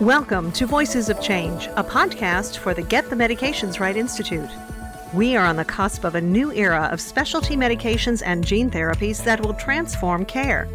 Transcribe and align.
Welcome 0.00 0.52
to 0.52 0.64
Voices 0.64 1.08
of 1.08 1.20
Change, 1.20 1.66
a 1.74 1.82
podcast 1.82 2.58
for 2.58 2.72
the 2.72 2.82
Get 2.82 3.10
the 3.10 3.16
Medications 3.16 3.80
Right 3.80 3.96
Institute. 3.96 4.48
We 5.12 5.34
are 5.34 5.44
on 5.44 5.56
the 5.56 5.64
cusp 5.64 6.04
of 6.04 6.14
a 6.14 6.20
new 6.20 6.52
era 6.52 6.88
of 6.92 7.00
specialty 7.00 7.56
medications 7.56 8.22
and 8.24 8.46
gene 8.46 8.70
therapies 8.70 9.24
that 9.24 9.40
will 9.40 9.54
transform 9.54 10.24
care. 10.24 10.68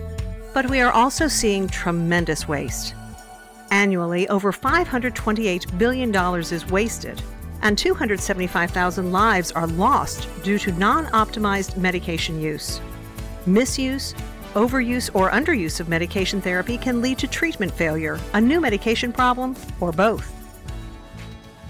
But 0.54 0.70
we 0.70 0.82
are 0.82 0.92
also 0.92 1.30
seeing 1.30 1.70
tremendous 1.70 2.50
waste. 2.50 2.96
Annually, 3.72 4.28
over 4.28 4.52
$528 4.52 5.78
billion 5.78 6.14
is 6.42 6.68
wasted, 6.70 7.22
and 7.62 7.78
275,000 7.78 9.14
lives 9.14 9.54
are 9.54 9.68
lost 9.68 10.28
due 10.44 10.60
to 10.60 10.74
non 10.74 11.06
optimized 11.06 11.78
medication 11.78 12.42
use. 12.42 12.82
Misuse, 13.46 14.16
Overuse 14.54 15.10
or 15.16 15.32
underuse 15.32 15.80
of 15.80 15.90
medication 15.90 16.40
therapy 16.40 16.78
can 16.78 17.02
lead 17.02 17.18
to 17.18 17.28
treatment 17.28 17.72
failure, 17.72 18.20
a 18.34 18.42
new 18.42 18.62
medication 18.62 19.12
problem, 19.12 19.56
or 19.80 19.92
both. 19.92 20.32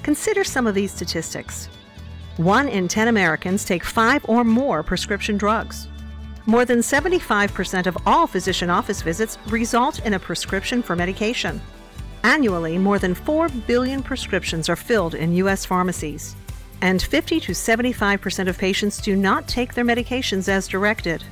Consider 0.03 0.43
some 0.43 0.67
of 0.67 0.75
these 0.75 0.91
statistics. 0.91 1.69
One 2.35 2.67
in 2.67 2.89
10 2.89 3.07
Americans 3.07 3.63
take 3.63 3.85
five 3.85 4.25
or 4.27 4.43
more 4.43 4.83
prescription 4.83 5.37
drugs. 5.37 5.87
More 6.45 6.65
than 6.65 6.79
75% 6.79 7.87
of 7.87 7.97
all 8.05 8.27
physician 8.27 8.69
office 8.69 9.01
visits 9.01 9.37
result 9.47 10.05
in 10.05 10.15
a 10.15 10.19
prescription 10.19 10.83
for 10.83 10.93
medication. 10.93 11.61
Annually, 12.23 12.77
more 12.77 12.99
than 12.99 13.13
4 13.13 13.47
billion 13.65 14.03
prescriptions 14.03 14.67
are 14.67 14.75
filled 14.75 15.15
in 15.15 15.35
U.S. 15.35 15.63
pharmacies. 15.63 16.35
And 16.81 17.01
50 17.01 17.39
to 17.39 17.53
75% 17.53 18.49
of 18.49 18.57
patients 18.57 18.97
do 18.97 19.15
not 19.15 19.47
take 19.47 19.73
their 19.73 19.85
medications 19.85 20.49
as 20.49 20.67
directed. 20.67 21.23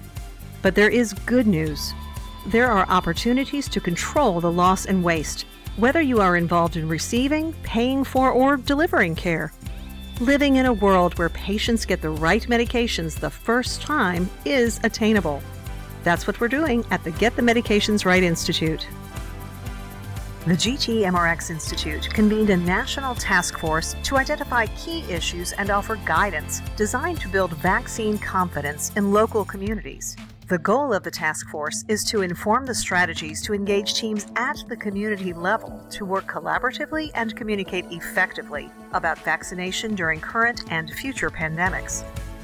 But 0.62 0.76
there 0.76 0.90
is 0.90 1.14
good 1.26 1.48
news. 1.48 1.94
There 2.48 2.70
are 2.70 2.90
opportunities 2.90 3.68
to 3.70 3.80
control 3.80 4.40
the 4.40 4.52
loss 4.52 4.86
and 4.86 5.04
waste, 5.04 5.46
whether 5.78 6.02
you 6.02 6.22
are 6.22 6.38
involved 6.38 6.76
in 6.76 6.88
receiving, 6.88 7.54
paying 7.64 8.04
for, 8.04 8.32
or 8.32 8.58
delivering 8.58 9.16
care. 9.16 9.54
Living 10.20 10.58
in 10.58 10.66
a 10.66 10.74
world 10.74 11.18
where 11.18 11.30
patients 11.30 11.86
get 11.86 12.02
the 12.02 12.10
right 12.10 12.44
medications 12.44 13.20
the 13.20 13.30
first 13.30 13.82
time 13.82 14.30
is 14.46 14.80
attainable. 14.84 15.42
That's 16.04 16.28
what 16.28 16.40
we're 16.40 16.48
doing 16.48 16.86
at 16.92 17.04
the 17.04 17.12
Get 17.12 17.36
the 17.36 17.42
Medications 17.42 18.06
Right 18.06 18.24
Institute. 18.24 18.88
The 20.48 20.54
GTMRX 20.54 21.52
Institute 21.52 22.10
convened 22.10 22.50
a 22.50 22.58
national 22.58 23.14
task 23.14 23.60
force 23.60 23.96
to 24.04 24.18
identify 24.18 24.66
key 24.68 25.04
issues 25.04 25.52
and 25.54 25.70
offer 25.70 25.98
guidance 25.98 26.62
designed 26.76 27.22
to 27.22 27.28
build 27.28 27.54
vaccine 27.58 28.18
confidence 28.18 28.92
in 28.96 29.12
local 29.12 29.46
communities. 29.46 30.18
The 30.52 30.60
goal 30.60 30.92
of 30.92 31.04
the 31.04 31.12
task 31.12 31.48
force 31.48 31.86
is 31.88 32.04
to 32.10 32.24
inform 32.24 32.66
the 32.66 32.76
strategies 32.76 33.42
to 33.44 33.54
engage 33.54 33.94
teams 33.94 34.28
at 34.36 34.62
the 34.68 34.76
community 34.76 35.32
level 35.32 35.82
to 35.92 36.04
work 36.04 36.28
collaboratively 36.28 37.10
and 37.16 37.34
communicate 37.38 37.86
effectively 37.90 38.70
about 38.92 39.18
vaccination 39.20 39.96
during 39.96 40.20
current 40.20 40.70
and 40.70 40.92
future 40.92 41.30
pandemics. 41.30 42.04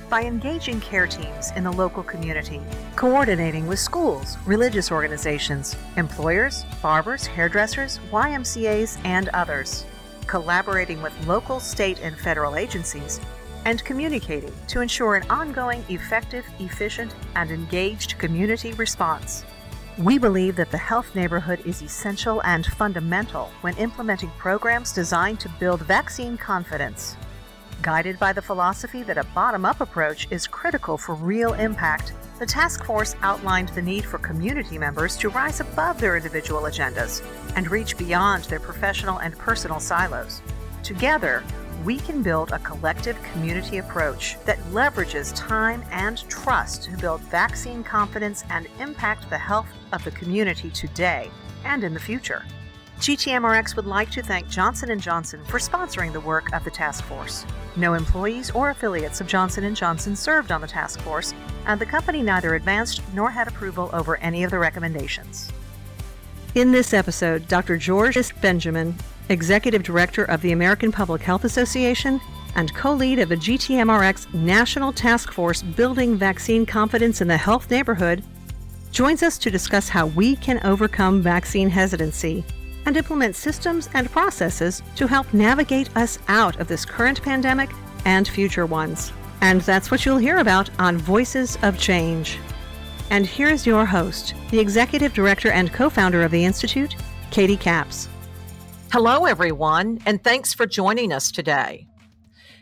By 0.10 0.24
engaging 0.24 0.80
care 0.80 1.06
teams 1.06 1.52
in 1.58 1.66
the 1.66 1.74
local 1.74 2.02
community, 2.02 2.62
coordinating 2.96 3.68
with 3.68 3.80
schools, 3.80 4.38
religious 4.46 4.90
organizations, 4.90 5.76
employers, 5.98 6.64
barbers, 6.82 7.28
hairdressers, 7.28 8.00
YMCAs, 8.10 9.00
and 9.04 9.28
others, 9.34 9.86
collaborating 10.28 11.02
with 11.02 11.28
local, 11.28 11.60
state, 11.60 12.00
and 12.02 12.18
federal 12.18 12.56
agencies, 12.56 13.20
and 13.68 13.84
communicating 13.84 14.54
to 14.66 14.80
ensure 14.80 15.16
an 15.16 15.30
ongoing, 15.30 15.84
effective, 15.90 16.46
efficient, 16.60 17.14
and 17.36 17.52
engaged 17.52 18.18
community 18.18 18.72
response. 18.74 19.44
We 19.98 20.18
believe 20.18 20.56
that 20.56 20.72
the 20.72 20.78
health 20.78 21.14
neighborhood 21.16 21.60
is 21.66 21.82
essential 21.82 22.42
and 22.46 22.66
fundamental 22.66 23.52
when 23.60 23.76
implementing 23.76 24.32
programs 24.38 24.94
designed 24.94 25.42
to 25.42 25.50
build 25.60 25.82
vaccine 25.82 26.38
confidence. 26.38 27.18
Guided 27.82 28.18
by 28.18 28.32
the 28.32 28.42
philosophy 28.42 29.04
that 29.04 29.18
a 29.18 29.26
bottom 29.36 29.66
up 29.66 29.82
approach 29.82 30.32
is 30.32 30.48
critical 30.48 30.98
for 30.98 31.16
real 31.16 31.52
impact, 31.56 32.14
the 32.40 32.46
task 32.46 32.86
force 32.86 33.18
outlined 33.22 33.70
the 33.70 33.82
need 33.82 34.06
for 34.06 34.18
community 34.20 34.78
members 34.78 35.18
to 35.18 35.28
rise 35.28 35.60
above 35.60 36.00
their 36.00 36.16
individual 36.16 36.62
agendas 36.62 37.22
and 37.58 37.70
reach 37.70 37.98
beyond 37.98 38.46
their 38.46 38.62
professional 38.62 39.18
and 39.18 39.38
personal 39.38 39.82
silos. 39.82 40.42
Together, 40.84 41.44
we 41.84 41.98
can 41.98 42.24
build 42.24 42.52
a 42.52 42.60
collective 42.60 43.22
community 43.22 43.78
approach 43.78 44.38
that 44.46 44.60
leverages 44.72 45.36
time 45.36 45.84
and 45.92 46.28
trust 46.30 46.84
to 46.84 46.98
build 46.98 47.22
vaccine 47.22 47.84
confidence 47.84 48.44
and 48.50 48.68
impact 48.80 49.30
the 49.30 49.38
health 49.38 49.68
of 49.94 50.04
the 50.04 50.12
community 50.12 50.70
today 50.72 51.30
and 51.66 51.84
in 51.84 51.94
the 51.94 52.00
future. 52.00 52.44
GTMRX 53.00 53.76
would 53.76 53.86
like 53.86 54.10
to 54.12 54.24
thank 54.24 54.50
Johnson 54.50 55.00
& 55.00 55.02
Johnson 55.02 55.44
for 55.46 55.60
sponsoring 55.60 56.12
the 56.12 56.20
work 56.20 56.52
of 56.52 56.64
the 56.64 56.72
task 56.72 57.04
force. 57.04 57.46
No 57.76 57.94
employees 57.94 58.50
or 58.52 58.72
affiliates 58.72 59.22
of 59.22 59.28
Johnson 59.28 59.76
& 59.76 59.76
Johnson 59.76 60.16
served 60.16 60.52
on 60.52 60.62
the 60.62 60.68
task 60.68 61.00
force, 61.02 61.36
and 61.68 61.80
the 61.80 61.86
company 61.86 62.24
neither 62.24 62.56
advanced 62.56 63.04
nor 63.14 63.30
had 63.30 63.48
approval 63.48 63.92
over 63.94 64.18
any 64.18 64.44
of 64.44 64.50
the 64.50 64.58
recommendations. 64.58 65.52
In 66.56 66.72
this 66.72 66.92
episode, 66.92 67.48
Dr. 67.48 67.78
Georges 67.78 68.32
Benjamin 68.42 68.96
Executive 69.30 69.84
Director 69.84 70.24
of 70.26 70.42
the 70.42 70.52
American 70.52 70.92
Public 70.92 71.22
Health 71.22 71.44
Association, 71.44 72.22
and 72.56 72.74
co 72.74 72.94
lead 72.94 73.20
of 73.20 73.30
the 73.30 73.36
GTMRX 73.36 74.34
National 74.34 74.92
Task 74.92 75.32
Force 75.32 75.62
Building 75.62 76.16
Vaccine 76.16 76.66
Confidence 76.66 77.22
in 77.22 77.28
the 77.28 77.38
Health 77.38 77.70
Neighborhood, 77.70 78.24
joins 78.92 79.22
us 79.22 79.38
to 79.38 79.52
discuss 79.52 79.90
how 79.90 80.08
we 80.08 80.36
can 80.38 80.60
overcome 80.66 81.22
vaccine 81.22 81.70
hesitancy 81.70 82.44
and 82.86 82.98
implement 82.98 83.36
systems 83.36 83.90
and 83.94 84.10
processes 84.12 84.82
to 84.96 85.08
help 85.08 85.32
navigate 85.34 85.96
us 85.96 86.18
out 86.30 86.60
of 86.60 86.68
this 86.68 86.86
current 86.86 87.22
pandemic 87.22 87.70
and 88.06 88.28
future 88.28 88.66
ones. 88.66 89.12
And 89.42 89.62
that's 89.62 89.92
what 89.92 90.06
you'll 90.06 90.18
hear 90.18 90.38
about 90.38 90.70
on 90.80 90.98
Voices 90.98 91.58
of 91.62 91.78
Change. 91.78 92.40
And 93.10 93.26
here's 93.26 93.66
your 93.66 93.86
host, 93.86 94.34
the 94.52 94.60
Executive 94.60 95.14
Director 95.14 95.52
and 95.52 95.72
co 95.72 95.90
founder 95.90 96.24
of 96.24 96.32
the 96.32 96.44
Institute, 96.44 96.96
Katie 97.30 97.58
Capps. 97.58 98.10
Hello, 98.90 99.26
everyone, 99.26 100.00
and 100.06 100.24
thanks 100.24 100.54
for 100.54 100.66
joining 100.66 101.12
us 101.12 101.30
today. 101.30 101.88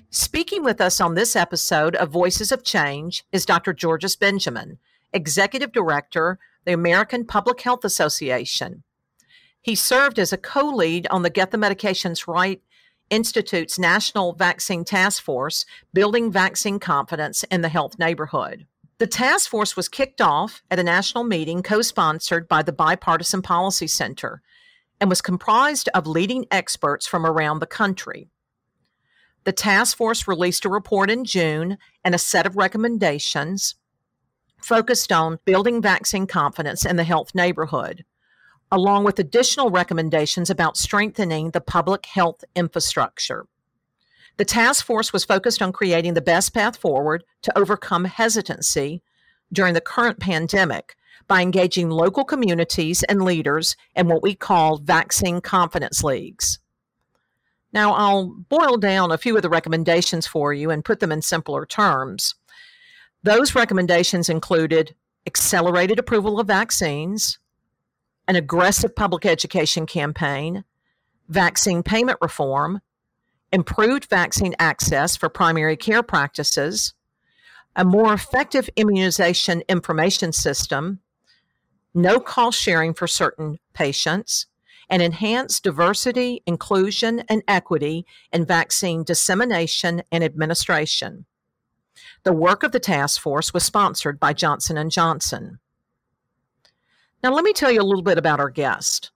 Speaking 0.09 0.63
with 0.63 0.81
us 0.81 1.00
on 1.00 1.13
this 1.13 1.36
episode 1.36 1.96
of 1.97 2.09
Voices 2.09 2.52
of 2.52 2.63
Change 2.63 3.24
is 3.31 3.46
Dr. 3.46 3.74
Georges 3.74 4.16
Benjamin, 4.16 4.80
Executive 5.14 5.72
Director, 5.72 6.40
the 6.66 6.74
American 6.74 7.25
Public 7.25 7.62
Health 7.62 7.85
Association. 7.85 8.81
He 9.62 9.75
served 9.75 10.18
as 10.18 10.34
a 10.34 10.38
co 10.38 10.68
lead 10.68 11.06
on 11.12 11.22
the 11.22 11.30
Get 11.30 11.52
the 11.52 11.59
Medications 11.59 12.28
Right 12.28 12.59
Institute's 13.12 13.78
National 13.78 14.34
Vaccine 14.34 14.84
Task 14.84 15.22
Force, 15.22 15.64
building 15.94 16.31
vaccine 16.31 16.80
confidence 16.80 17.44
in 17.44 17.62
the 17.62 17.69
health 17.69 18.00
neighborhood. 18.00 18.66
The 18.97 19.08
task 19.08 19.47
force 19.47 19.75
was 19.75 19.88
kicked 19.88 20.22
off 20.22 20.64
at 20.72 20.80
a 20.80 20.84
national 20.84 21.24
meeting 21.24 21.62
co 21.62 21.84
sponsored 21.84 22.47
by 22.47 22.64
the 22.64 22.74
Bipartisan 22.74 23.44
Policy 23.44 23.85
Center 23.85 24.41
and 25.00 25.09
was 25.09 25.22
comprised 25.22 25.89
of 25.94 26.07
leading 26.07 26.45
experts 26.51 27.06
from 27.06 27.25
around 27.25 27.59
the 27.59 27.66
country. 27.66 28.29
The 29.44 29.51
task 29.51 29.95
force 29.95 30.28
released 30.28 30.66
a 30.66 30.69
report 30.69 31.09
in 31.11 31.23
June 31.23 31.78
and 32.03 32.16
a 32.16 32.19
set 32.19 32.45
of 32.45 32.57
recommendations 32.57 33.75
focused 34.61 35.11
on 35.11 35.39
building 35.45 35.81
vaccine 35.81 36.25
confidence 36.25 36.85
in 36.85 36.95
the 36.95 37.03
health 37.03 37.35
neighborhood, 37.35 38.03
along 38.72 39.03
with 39.03 39.19
additional 39.19 39.69
recommendations 39.69 40.50
about 40.50 40.78
strengthening 40.78 41.51
the 41.51 41.61
public 41.61 42.07
health 42.07 42.44
infrastructure. 42.55 43.45
The 44.38 44.45
task 44.45 44.84
force 44.84 45.13
was 45.13 45.23
focused 45.23 45.61
on 45.61 45.72
creating 45.72 46.16
the 46.16 46.22
best 46.22 46.53
path 46.53 46.75
forward 46.75 47.23
to 47.44 47.57
overcome 47.57 48.05
hesitancy 48.05 49.03
during 49.53 49.75
the 49.75 49.81
current 49.81 50.19
pandemic 50.19 50.95
by 51.28 51.42
engaging 51.42 51.90
local 51.90 52.24
communities 52.24 53.03
and 53.03 53.23
leaders 53.23 53.76
in 53.96 54.08
what 54.08 54.23
we 54.23 54.35
call 54.35 54.78
vaccine 54.78 55.41
confidence 55.41 56.03
leagues. 56.03 56.59
Now, 57.73 57.94
I'll 57.94 58.28
boil 58.47 58.78
down 58.78 59.12
a 59.12 59.17
few 59.17 59.35
of 59.35 59.41
the 59.41 59.50
recommendations 59.50 60.26
for 60.26 60.53
you 60.53 60.72
and 60.72 60.85
put 60.85 61.02
them 61.02 61.12
in 61.12 61.22
simpler 61.22 61.66
terms. 61.66 62.35
Those 63.23 63.56
recommendations 63.56 64.29
included 64.29 64.96
accelerated 65.28 66.00
approval 66.00 66.40
of 66.40 66.47
vaccines, 66.47 67.40
an 68.28 68.35
aggressive 68.35 68.96
public 68.96 69.26
education 69.26 69.85
campaign, 69.85 70.64
vaccine 71.28 71.84
payment 71.84 72.18
reform, 72.22 72.82
improved 73.52 74.06
vaccine 74.06 74.56
access 74.59 75.16
for 75.16 75.29
primary 75.29 75.78
care 75.78 76.03
practices, 76.03 76.94
a 77.76 77.84
more 77.84 78.14
effective 78.14 78.70
immunization 78.76 79.64
information 79.68 80.32
system, 80.32 81.00
no 81.96 82.20
cost 82.20 82.62
sharing 82.62 82.94
for 82.94 83.08
certain 83.08 83.58
patients, 83.74 84.46
and 84.90 85.02
enhance 85.02 85.59
diversity, 85.59 86.44
inclusion, 86.46 87.24
and 87.30 87.42
equity 87.47 88.06
in 88.32 88.46
vaccine 88.46 89.03
dissemination 89.03 90.03
and 90.12 90.24
administration. 90.24 91.26
The 92.24 92.34
work 92.34 92.64
of 92.64 92.72
the 92.72 92.80
task 92.80 93.20
force 93.20 93.53
was 93.53 93.64
sponsored 93.64 94.20
by 94.20 94.34
Johnson 94.34 94.90
& 94.90 94.92
Johnson. 94.92 95.59
Now 97.24 97.34
let 97.34 97.44
me 97.44 97.53
tell 97.53 97.72
you 97.72 97.82
a 97.82 97.84
little 97.84 98.03
bit 98.03 98.20
about 98.20 98.40
our 98.40 98.50
guest. 98.50 99.12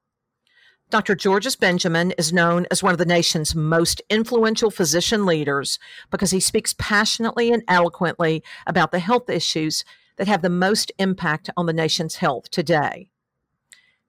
Dr. 0.89 1.13
Georges 1.13 1.55
Benjamin 1.55 2.11
is 2.17 2.33
known 2.33 2.65
as 2.71 2.81
one 2.81 2.93
of 2.93 2.97
the 2.97 3.05
nation's 3.05 3.53
most 3.53 4.01
influential 4.09 4.71
physician 4.71 5.23
leaders 5.23 5.77
because 6.09 6.31
he 6.31 6.39
speaks 6.39 6.73
passionately 6.79 7.51
and 7.51 7.61
eloquently 7.67 8.43
about 8.65 8.91
the 8.91 8.97
health 8.97 9.29
issues 9.29 9.85
that 10.19 10.27
have 10.27 10.41
the 10.41 10.49
most 10.49 10.91
impact 10.99 11.49
on 11.55 11.65
the 11.65 11.73
nation's 11.73 12.17
health 12.17 12.51
today. 12.51 13.09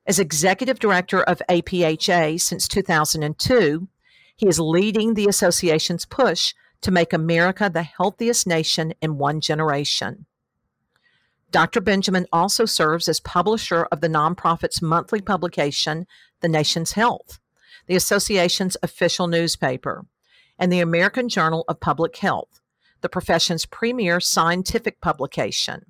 As 0.06 0.18
executive 0.18 0.80
director 0.80 1.22
of 1.22 1.40
APHA 1.48 2.40
since 2.40 2.66
2002, 2.66 3.88
he 4.36 4.48
is 4.48 4.58
leading 4.58 5.14
the 5.14 5.28
association's 5.28 6.04
push 6.04 6.52
to 6.80 6.90
make 6.90 7.12
America 7.12 7.70
the 7.72 7.84
healthiest 7.84 8.44
nation 8.44 8.92
in 9.00 9.18
one 9.18 9.40
generation. 9.40 10.26
Dr. 11.52 11.80
Benjamin 11.80 12.26
also 12.32 12.64
serves 12.64 13.08
as 13.08 13.20
publisher 13.20 13.84
of 13.92 14.00
the 14.00 14.08
nonprofit's 14.08 14.82
monthly 14.82 15.20
publication, 15.20 16.06
The 16.40 16.48
Nation's 16.48 16.92
Health, 16.92 17.38
the 17.86 17.94
association's 17.94 18.76
official 18.82 19.28
newspaper, 19.28 20.06
and 20.58 20.72
the 20.72 20.80
American 20.80 21.28
Journal 21.28 21.64
of 21.68 21.78
Public 21.78 22.16
Health, 22.16 22.60
the 23.00 23.08
profession's 23.08 23.64
premier 23.64 24.18
scientific 24.18 25.00
publication. 25.00 25.89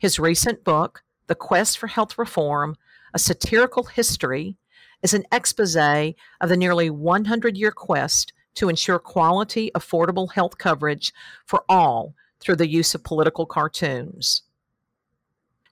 His 0.00 0.18
recent 0.18 0.64
book, 0.64 1.04
The 1.26 1.34
Quest 1.34 1.76
for 1.76 1.86
Health 1.86 2.16
Reform 2.16 2.76
A 3.12 3.18
Satirical 3.18 3.82
History, 3.82 4.56
is 5.02 5.12
an 5.12 5.24
expose 5.30 5.76
of 5.76 6.48
the 6.48 6.56
nearly 6.56 6.88
100 6.88 7.54
year 7.58 7.70
quest 7.70 8.32
to 8.54 8.70
ensure 8.70 8.98
quality, 8.98 9.70
affordable 9.74 10.32
health 10.32 10.56
coverage 10.56 11.12
for 11.44 11.64
all 11.68 12.14
through 12.40 12.56
the 12.56 12.66
use 12.66 12.94
of 12.94 13.04
political 13.04 13.44
cartoons. 13.44 14.40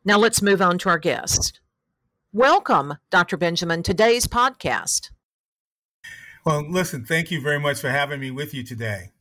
Now 0.05 0.19
let's 0.19 0.43
move 0.43 0.61
on 0.61 0.77
to 0.81 0.91
our 0.91 0.99
guest. 0.99 1.61
Welcome, 2.31 2.99
Dr. 3.09 3.39
Benjamin, 3.39 3.83
today's 3.83 4.27
podcast. 4.27 5.11
Well, 6.45 6.71
listen, 6.71 7.07
thank 7.07 7.31
you 7.31 7.41
very 7.41 7.59
much 7.59 7.81
for 7.81 7.89
having 7.89 8.21
me 8.21 8.31
with 8.31 8.53
you 8.53 8.63
today. 8.63 9.13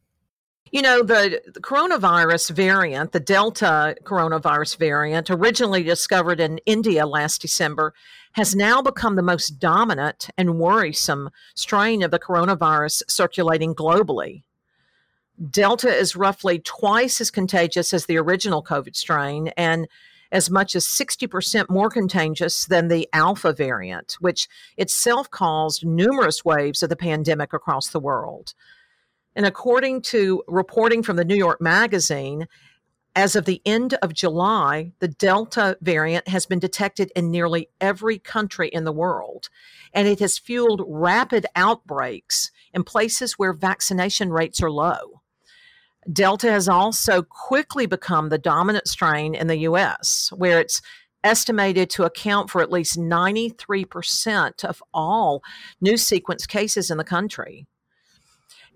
You 0.72 0.82
know, 0.82 1.02
the, 1.02 1.42
the, 1.46 1.62
coronavirus 1.62 2.52
variant, 2.52 3.12
the 3.14 3.20
Delta 3.20 3.96
coronavirus 4.04 4.78
variant, 4.78 5.30
originally 5.30 5.84
discovered 5.84 6.40
in 6.40 6.60
India 6.66 7.06
last 7.06 7.42
December, 7.42 7.94
has 8.34 8.56
now 8.56 8.82
become 8.82 9.16
the 9.16 9.22
most 9.22 9.60
dominant 9.60 10.30
and 10.38 10.60
worrisome 10.60 11.30
strain 11.56 12.04
of 12.04 12.12
the 12.12 12.20
coronavirus 12.20 13.04
circulating 13.08 13.74
globally. 13.74 14.44
Delta 15.50 15.94
is 15.94 16.16
roughly 16.16 16.60
twice 16.60 17.22
as 17.22 17.32
contagious 17.32 17.94
as 17.94 18.06
the 18.06 18.18
original 18.18 18.64
COVID 18.64 18.96
strain 18.96 19.50
and 19.50 19.88
as 20.32 20.50
much 20.50 20.76
as 20.76 20.86
60% 20.86 21.70
more 21.70 21.90
contagious 21.90 22.66
than 22.66 22.90
the 22.90 23.08
Alpha 23.14 23.54
variant, 23.54 24.18
which 24.20 24.50
itself 24.76 25.30
caused 25.30 25.86
numerous 25.86 26.44
waves 26.44 26.84
of 26.84 26.90
the 26.90 26.98
pandemic 26.98 27.54
across 27.54 27.88
the 27.90 28.00
world. 28.00 28.54
And 29.38 29.46
according 29.46 30.02
to 30.02 30.44
reporting 30.48 31.04
from 31.04 31.16
the 31.16 31.24
New 31.24 31.36
York 31.36 31.62
Magazine, 31.62 32.48
as 33.16 33.36
of 33.36 33.46
the 33.46 33.62
end 33.68 33.94
of 34.02 34.16
July, 34.16 34.94
the 34.98 35.08
Delta 35.08 35.78
variant 35.80 36.28
has 36.28 36.48
been 36.48 36.58
detected 36.58 37.12
in 37.16 37.30
nearly 37.30 37.70
every 37.80 38.18
country 38.18 38.68
in 38.68 38.84
the 38.84 38.92
world, 38.92 39.50
and 39.94 40.08
it 40.08 40.20
has 40.22 40.40
fueled 40.40 40.82
rapid 40.88 41.46
outbreaks 41.56 42.50
in 42.74 42.84
places 42.84 43.34
where 43.34 43.54
vaccination 43.54 44.32
rates 44.32 44.60
are 44.60 44.72
low. 44.72 45.22
Delta 46.12 46.50
has 46.50 46.68
also 46.68 47.22
quickly 47.22 47.86
become 47.86 48.30
the 48.30 48.40
dominant 48.40 48.88
strain 48.88 49.36
in 49.36 49.46
the 49.46 49.60
US, 49.70 50.32
where 50.36 50.60
it's 50.60 50.82
estimated 51.24 51.92
to 51.92 52.06
account 52.06 52.50
for 52.50 52.60
at 52.60 52.72
least 52.72 52.98
93% 52.98 54.66
of 54.66 54.82
all 54.96 55.44
new 55.80 55.96
sequence 55.96 56.48
cases 56.48 56.90
in 56.90 56.98
the 56.98 57.04
country. 57.04 57.68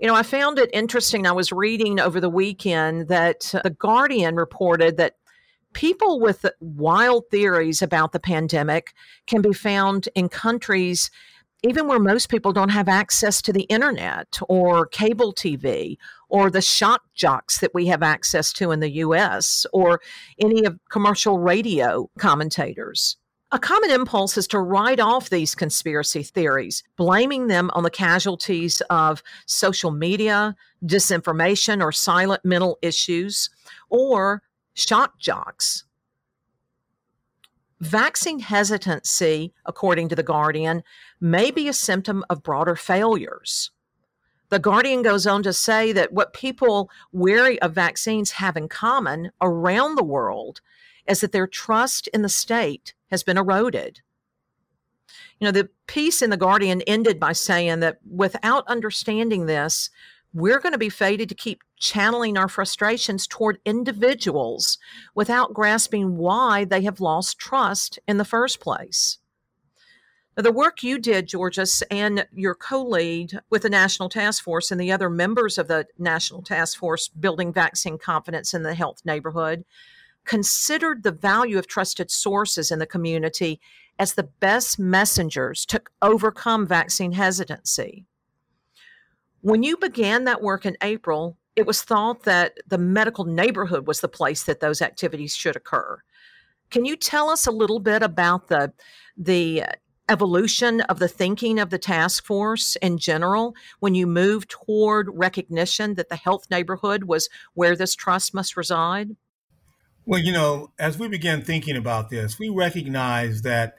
You 0.01 0.07
know, 0.07 0.15
I 0.15 0.23
found 0.23 0.57
it 0.57 0.71
interesting. 0.73 1.27
I 1.27 1.31
was 1.31 1.51
reading 1.51 1.99
over 1.99 2.19
the 2.19 2.27
weekend 2.27 3.07
that 3.09 3.53
The 3.63 3.69
Guardian 3.69 4.35
reported 4.35 4.97
that 4.97 5.17
people 5.73 6.19
with 6.19 6.43
wild 6.59 7.25
theories 7.29 7.83
about 7.83 8.11
the 8.11 8.19
pandemic 8.19 8.93
can 9.27 9.43
be 9.43 9.53
found 9.53 10.09
in 10.15 10.27
countries 10.27 11.11
even 11.61 11.87
where 11.87 11.99
most 11.99 12.29
people 12.29 12.51
don't 12.51 12.69
have 12.69 12.89
access 12.89 13.43
to 13.43 13.53
the 13.53 13.65
internet 13.65 14.39
or 14.49 14.87
cable 14.87 15.31
TV 15.31 15.97
or 16.29 16.49
the 16.49 16.63
shock 16.63 17.03
jocks 17.13 17.59
that 17.59 17.75
we 17.75 17.85
have 17.85 18.01
access 18.01 18.51
to 18.53 18.71
in 18.71 18.79
the 18.79 18.89
US 18.93 19.67
or 19.71 20.01
any 20.39 20.65
of 20.65 20.79
commercial 20.89 21.37
radio 21.37 22.09
commentators. 22.17 23.17
A 23.53 23.59
common 23.59 23.91
impulse 23.91 24.37
is 24.37 24.47
to 24.47 24.59
write 24.59 25.01
off 25.01 25.29
these 25.29 25.55
conspiracy 25.55 26.23
theories, 26.23 26.83
blaming 26.95 27.47
them 27.47 27.69
on 27.73 27.83
the 27.83 27.89
casualties 27.89 28.81
of 28.89 29.21
social 29.45 29.91
media, 29.91 30.55
disinformation, 30.85 31.83
or 31.83 31.91
silent 31.91 32.45
mental 32.45 32.79
issues, 32.81 33.49
or 33.89 34.41
shock 34.73 35.19
jocks. 35.19 35.83
Vaccine 37.81 38.39
hesitancy, 38.39 39.53
according 39.65 40.07
to 40.07 40.15
The 40.15 40.23
Guardian, 40.23 40.81
may 41.19 41.51
be 41.51 41.67
a 41.67 41.73
symptom 41.73 42.23
of 42.29 42.43
broader 42.43 42.77
failures. 42.77 43.71
The 44.47 44.59
Guardian 44.59 45.01
goes 45.01 45.27
on 45.27 45.43
to 45.43 45.51
say 45.51 45.91
that 45.91 46.13
what 46.13 46.33
people 46.33 46.89
wary 47.11 47.61
of 47.61 47.73
vaccines 47.73 48.31
have 48.31 48.55
in 48.55 48.69
common 48.69 49.31
around 49.41 49.95
the 49.95 50.03
world 50.05 50.61
is 51.07 51.21
that 51.21 51.31
their 51.31 51.47
trust 51.47 52.07
in 52.09 52.21
the 52.21 52.29
state 52.29 52.93
has 53.09 53.23
been 53.23 53.37
eroded. 53.37 54.01
You 55.39 55.45
know, 55.45 55.51
the 55.51 55.69
piece 55.87 56.21
in 56.21 56.29
The 56.29 56.37
Guardian 56.37 56.81
ended 56.83 57.19
by 57.19 57.33
saying 57.33 57.79
that 57.79 57.99
without 58.09 58.67
understanding 58.67 59.45
this, 59.45 59.89
we're 60.33 60.59
going 60.59 60.71
to 60.71 60.77
be 60.77 60.89
fated 60.89 61.27
to 61.29 61.35
keep 61.35 61.63
channeling 61.77 62.37
our 62.37 62.47
frustrations 62.47 63.27
toward 63.27 63.59
individuals 63.65 64.77
without 65.13 65.53
grasping 65.53 66.17
why 66.17 66.63
they 66.63 66.83
have 66.83 67.01
lost 67.01 67.37
trust 67.37 67.99
in 68.07 68.17
the 68.17 68.25
first 68.25 68.59
place. 68.59 69.17
Now, 70.37 70.43
the 70.43 70.51
work 70.53 70.83
you 70.83 70.97
did, 70.97 71.27
Georges, 71.27 71.83
and 71.91 72.25
your 72.31 72.55
co 72.55 72.81
lead 72.81 73.39
with 73.49 73.63
the 73.63 73.69
National 73.69 74.07
Task 74.07 74.41
Force 74.41 74.71
and 74.71 74.79
the 74.79 74.91
other 74.91 75.09
members 75.09 75.57
of 75.57 75.67
the 75.67 75.87
National 75.97 76.41
Task 76.41 76.77
Force 76.77 77.09
building 77.09 77.51
vaccine 77.51 77.97
confidence 77.97 78.53
in 78.53 78.63
the 78.63 78.73
health 78.73 79.01
neighborhood 79.03 79.65
considered 80.25 81.03
the 81.03 81.11
value 81.11 81.57
of 81.57 81.67
trusted 81.67 82.11
sources 82.11 82.71
in 82.71 82.79
the 82.79 82.85
community 82.85 83.59
as 83.99 84.13
the 84.13 84.23
best 84.23 84.79
messengers 84.79 85.65
to 85.65 85.81
overcome 86.01 86.65
vaccine 86.65 87.11
hesitancy. 87.11 88.05
When 89.41 89.63
you 89.63 89.77
began 89.77 90.25
that 90.25 90.41
work 90.41 90.65
in 90.65 90.77
April, 90.81 91.37
it 91.55 91.65
was 91.65 91.83
thought 91.83 92.23
that 92.23 92.57
the 92.67 92.77
medical 92.77 93.25
neighborhood 93.25 93.87
was 93.87 94.01
the 94.01 94.07
place 94.07 94.43
that 94.43 94.59
those 94.59 94.81
activities 94.81 95.35
should 95.35 95.55
occur. 95.55 95.99
Can 96.69 96.85
you 96.85 96.95
tell 96.95 97.29
us 97.29 97.45
a 97.45 97.51
little 97.51 97.79
bit 97.79 98.01
about 98.01 98.47
the 98.47 98.73
the 99.17 99.63
evolution 100.09 100.81
of 100.81 100.99
the 100.99 101.07
thinking 101.07 101.59
of 101.59 101.69
the 101.69 101.77
task 101.77 102.25
force 102.25 102.75
in 102.77 102.97
general 102.97 103.55
when 103.79 103.95
you 103.95 104.05
moved 104.05 104.49
toward 104.49 105.07
recognition 105.13 105.93
that 105.95 106.09
the 106.09 106.15
health 106.15 106.47
neighborhood 106.51 107.05
was 107.05 107.29
where 107.53 107.75
this 107.75 107.95
trust 107.95 108.33
must 108.33 108.57
reside? 108.57 109.15
Well, 110.05 110.19
you 110.19 110.31
know, 110.31 110.71
as 110.79 110.97
we 110.97 111.07
began 111.07 111.43
thinking 111.43 111.77
about 111.77 112.09
this, 112.09 112.39
we 112.39 112.49
recognized 112.49 113.43
that 113.43 113.75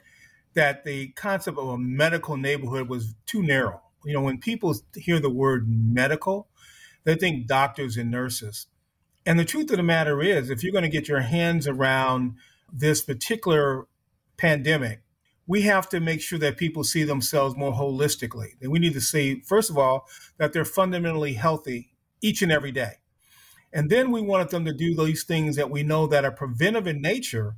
that 0.53 0.83
the 0.85 1.07
concept 1.09 1.57
of 1.57 1.67
a 1.67 1.77
medical 1.77 2.37
neighborhood 2.37 2.87
was 2.87 3.15
too 3.25 3.41
narrow. 3.41 3.81
You 4.05 4.13
know, 4.13 4.21
when 4.21 4.39
people 4.39 4.75
hear 4.95 5.19
the 5.19 5.29
word 5.29 5.67
medical, 5.67 6.47
they 7.05 7.15
think 7.15 7.47
doctors 7.47 7.97
and 7.97 8.11
nurses. 8.11 8.67
And 9.25 9.39
the 9.39 9.45
truth 9.45 9.71
of 9.71 9.77
the 9.77 9.83
matter 9.83 10.21
is, 10.21 10.49
if 10.49 10.63
you're 10.63 10.71
going 10.71 10.83
to 10.83 10.89
get 10.89 11.07
your 11.07 11.21
hands 11.21 11.67
around 11.67 12.35
this 12.71 13.01
particular 13.01 13.87
pandemic, 14.37 15.01
we 15.47 15.63
have 15.63 15.89
to 15.89 15.99
make 15.99 16.21
sure 16.21 16.39
that 16.39 16.57
people 16.57 16.83
see 16.83 17.03
themselves 17.03 17.55
more 17.57 17.73
holistically. 17.73 18.51
And 18.61 18.71
we 18.71 18.79
need 18.79 18.93
to 18.93 19.01
see, 19.01 19.41
first 19.41 19.69
of 19.69 19.77
all, 19.77 20.07
that 20.37 20.53
they're 20.53 20.65
fundamentally 20.65 21.33
healthy 21.33 21.93
each 22.21 22.41
and 22.41 22.51
every 22.51 22.71
day. 22.71 22.93
And 23.73 23.89
then 23.89 24.11
we 24.11 24.21
wanted 24.21 24.49
them 24.49 24.65
to 24.65 24.73
do 24.73 24.95
these 24.95 25.23
things 25.23 25.55
that 25.55 25.71
we 25.71 25.81
know 25.81 26.05
that 26.07 26.23
are 26.23 26.31
preventive 26.31 26.85
in 26.85 27.01
nature, 27.01 27.55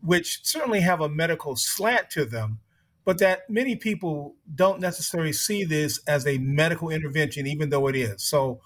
which 0.00 0.40
certainly 0.42 0.80
have 0.80 1.02
a 1.02 1.10
medical 1.10 1.56
slant 1.56 2.08
to 2.10 2.24
them, 2.24 2.60
but 3.04 3.18
that 3.18 3.48
many 3.50 3.76
people 3.76 4.36
don't 4.54 4.80
necessarily 4.80 5.34
see 5.34 5.62
this 5.62 6.00
as 6.08 6.26
a 6.26 6.38
medical 6.38 6.88
intervention, 6.88 7.46
even 7.46 7.68
though 7.68 7.86
it 7.86 7.96
is. 7.96 8.22
So, 8.24 8.60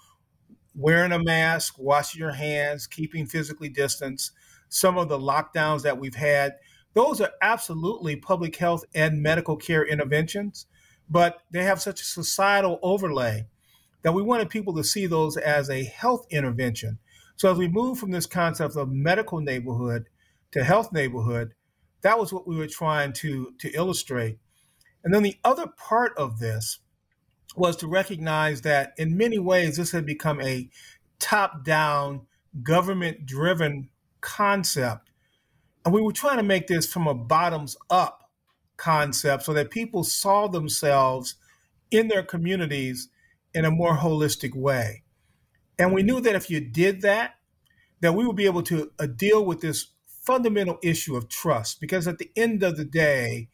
wearing 0.73 1.11
a 1.11 1.21
mask, 1.21 1.75
washing 1.77 2.19
your 2.21 2.31
hands, 2.31 2.87
keeping 2.87 3.25
physically 3.25 3.67
distance, 3.67 4.31
some 4.69 4.97
of 4.97 5.09
the 5.09 5.19
lockdowns 5.19 5.81
that 5.81 5.99
we've 5.99 6.15
had, 6.15 6.53
those 6.93 7.19
are 7.19 7.31
absolutely 7.41 8.15
public 8.15 8.55
health 8.55 8.85
and 8.95 9.21
medical 9.21 9.57
care 9.57 9.85
interventions, 9.85 10.67
but 11.09 11.41
they 11.51 11.63
have 11.63 11.81
such 11.81 11.99
a 11.99 12.05
societal 12.05 12.79
overlay 12.81 13.45
that 14.03 14.13
we 14.13 14.21
wanted 14.21 14.49
people 14.49 14.73
to 14.75 14.83
see 14.83 15.05
those 15.05 15.37
as 15.37 15.69
a 15.69 15.83
health 15.83 16.25
intervention. 16.29 16.99
So 17.35 17.51
as 17.51 17.57
we 17.57 17.67
move 17.67 17.97
from 17.97 18.11
this 18.11 18.25
concept 18.25 18.75
of 18.75 18.91
medical 18.91 19.39
neighborhood 19.39 20.07
to 20.51 20.63
health 20.63 20.91
neighborhood, 20.91 21.53
that 22.01 22.19
was 22.19 22.33
what 22.33 22.47
we 22.47 22.55
were 22.55 22.67
trying 22.67 23.13
to 23.13 23.53
to 23.59 23.69
illustrate. 23.71 24.37
And 25.03 25.13
then 25.13 25.23
the 25.23 25.37
other 25.43 25.67
part 25.67 26.13
of 26.17 26.39
this 26.39 26.79
was 27.55 27.75
to 27.77 27.87
recognize 27.87 28.61
that 28.61 28.93
in 28.97 29.17
many 29.17 29.39
ways 29.39 29.77
this 29.77 29.91
had 29.91 30.05
become 30.05 30.41
a 30.41 30.69
top 31.19 31.63
down, 31.63 32.21
government 32.63 33.25
driven 33.25 33.89
concept. 34.21 35.09
And 35.83 35.93
we 35.93 36.01
were 36.01 36.11
trying 36.11 36.37
to 36.37 36.43
make 36.43 36.67
this 36.67 36.85
from 36.85 37.07
a 37.07 37.13
bottoms 37.13 37.75
up 37.89 38.29
concept 38.77 39.43
so 39.43 39.53
that 39.53 39.71
people 39.71 40.03
saw 40.03 40.47
themselves 40.47 41.35
in 41.89 42.07
their 42.07 42.23
communities 42.23 43.09
in 43.53 43.65
a 43.65 43.71
more 43.71 43.97
holistic 43.97 44.55
way. 44.55 45.03
And 45.77 45.93
we 45.93 46.03
knew 46.03 46.21
that 46.21 46.35
if 46.35 46.49
you 46.49 46.59
did 46.59 47.01
that, 47.01 47.35
that 48.01 48.13
we 48.13 48.25
would 48.25 48.35
be 48.35 48.45
able 48.45 48.63
to 48.63 48.91
uh, 48.99 49.07
deal 49.07 49.45
with 49.45 49.61
this 49.61 49.87
fundamental 50.05 50.77
issue 50.83 51.15
of 51.15 51.29
trust. 51.29 51.81
Because 51.81 52.07
at 52.07 52.17
the 52.17 52.29
end 52.35 52.63
of 52.63 52.77
the 52.77 52.85
day, 52.85 53.49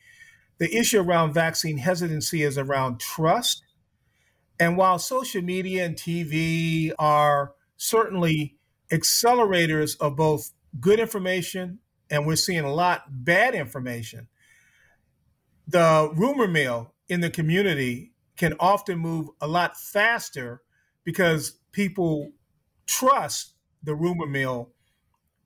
the 0.58 0.74
issue 0.76 1.00
around 1.00 1.34
vaccine 1.34 1.78
hesitancy 1.78 2.44
is 2.44 2.58
around 2.58 3.00
trust. 3.00 3.64
And 4.60 4.78
while 4.78 5.00
social 5.00 5.42
media 5.42 5.86
and 5.86 5.96
TV 5.96 6.92
are 6.98 7.54
certainly 7.78 8.58
accelerators 8.92 10.00
of 10.00 10.16
both 10.16 10.52
good 10.80 11.00
information 11.00 11.80
and 12.10 12.26
we're 12.26 12.36
seeing 12.36 12.64
a 12.64 12.74
lot 12.74 13.04
bad 13.10 13.54
information, 13.54 14.28
the 15.68 16.10
rumor 16.16 16.48
mill 16.48 16.94
in 17.08 17.22
the 17.22 17.30
community 17.30 18.14
can 18.38 18.54
often 18.60 19.00
move 19.00 19.30
a 19.42 19.48
lot 19.48 19.78
faster 19.78 20.62
because 21.04 21.60
people 21.72 22.32
trust 22.86 23.54
the 23.84 23.96
rumor 23.96 24.28
mill 24.28 24.72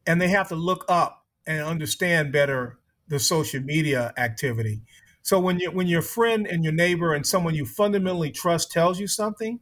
and 0.05 0.21
they 0.21 0.27
have 0.29 0.49
to 0.49 0.55
look 0.55 0.85
up 0.89 1.25
and 1.45 1.63
understand 1.63 2.31
better 2.31 2.79
the 3.07 3.19
social 3.19 3.61
media 3.61 4.13
activity. 4.17 4.81
So 5.21 5.39
when 5.39 5.59
you 5.59 5.71
when 5.71 5.87
your 5.87 6.01
friend 6.01 6.47
and 6.47 6.63
your 6.63 6.73
neighbor 6.73 7.13
and 7.13 7.25
someone 7.25 7.53
you 7.53 7.65
fundamentally 7.65 8.31
trust 8.31 8.71
tells 8.71 8.99
you 8.99 9.07
something, 9.07 9.59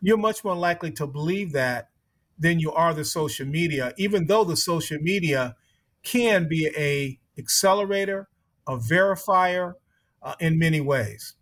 you're 0.00 0.16
much 0.16 0.44
more 0.44 0.56
likely 0.56 0.90
to 0.92 1.06
believe 1.06 1.52
that 1.52 1.90
than 2.38 2.60
you 2.60 2.72
are 2.72 2.94
the 2.94 3.04
social 3.04 3.46
media, 3.46 3.92
even 3.98 4.26
though 4.26 4.44
the 4.44 4.56
social 4.56 4.98
media 5.00 5.56
can 6.02 6.48
be 6.48 6.70
a 6.76 7.18
accelerator, 7.38 8.28
a 8.66 8.76
verifier 8.76 9.74
uh, 10.22 10.34
in 10.40 10.58
many 10.58 10.80
ways. 10.80 11.34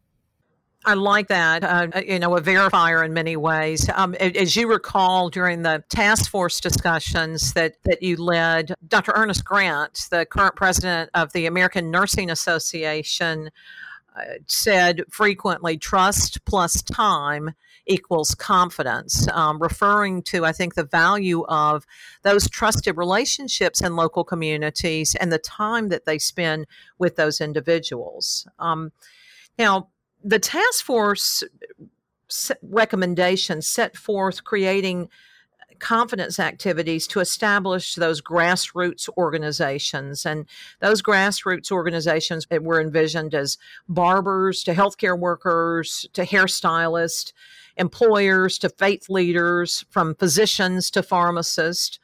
I 0.86 0.94
like 0.94 1.26
that. 1.28 1.64
Uh, 1.64 1.88
uh, 1.92 2.00
you 2.06 2.20
know, 2.20 2.36
a 2.36 2.40
verifier 2.40 3.04
in 3.04 3.12
many 3.12 3.36
ways. 3.36 3.90
Um, 3.92 4.14
as 4.14 4.54
you 4.54 4.68
recall, 4.68 5.28
during 5.28 5.62
the 5.62 5.82
task 5.88 6.30
force 6.30 6.60
discussions 6.60 7.52
that 7.54 7.82
that 7.82 8.02
you 8.02 8.16
led, 8.16 8.72
Dr. 8.86 9.12
Ernest 9.16 9.44
Grant, 9.44 10.06
the 10.10 10.24
current 10.24 10.54
president 10.54 11.10
of 11.12 11.32
the 11.32 11.46
American 11.46 11.90
Nursing 11.90 12.30
Association, 12.30 13.50
uh, 14.16 14.22
said 14.46 15.02
frequently, 15.10 15.76
"Trust 15.76 16.44
plus 16.44 16.82
time." 16.82 17.54
equals 17.88 18.34
confidence, 18.34 19.28
um, 19.28 19.62
referring 19.62 20.20
to, 20.20 20.44
I 20.44 20.50
think, 20.50 20.74
the 20.74 20.82
value 20.82 21.44
of 21.44 21.86
those 22.22 22.50
trusted 22.50 22.96
relationships 22.96 23.80
in 23.80 23.94
local 23.94 24.24
communities 24.24 25.14
and 25.14 25.32
the 25.32 25.38
time 25.38 25.88
that 25.90 26.04
they 26.04 26.18
spend 26.18 26.66
with 26.98 27.14
those 27.14 27.40
individuals. 27.40 28.48
Um, 28.58 28.90
now, 29.56 29.88
the 30.22 30.38
task 30.38 30.84
force 30.84 31.42
recommendations 32.62 33.66
set 33.66 33.96
forth 33.96 34.44
creating 34.44 35.08
confidence 35.78 36.40
activities 36.40 37.06
to 37.06 37.20
establish 37.20 37.94
those 37.94 38.22
grassroots 38.22 39.08
organizations. 39.16 40.24
And 40.24 40.46
those 40.80 41.02
grassroots 41.02 41.70
organizations 41.70 42.46
were 42.50 42.80
envisioned 42.80 43.34
as 43.34 43.58
barbers 43.88 44.62
to 44.64 44.74
healthcare 44.74 45.18
workers 45.18 46.06
to 46.14 46.22
hairstylists, 46.22 47.32
employers 47.76 48.58
to 48.58 48.70
faith 48.70 49.08
leaders, 49.08 49.84
from 49.90 50.14
physicians 50.14 50.90
to 50.92 51.02
pharmacists. 51.02 51.98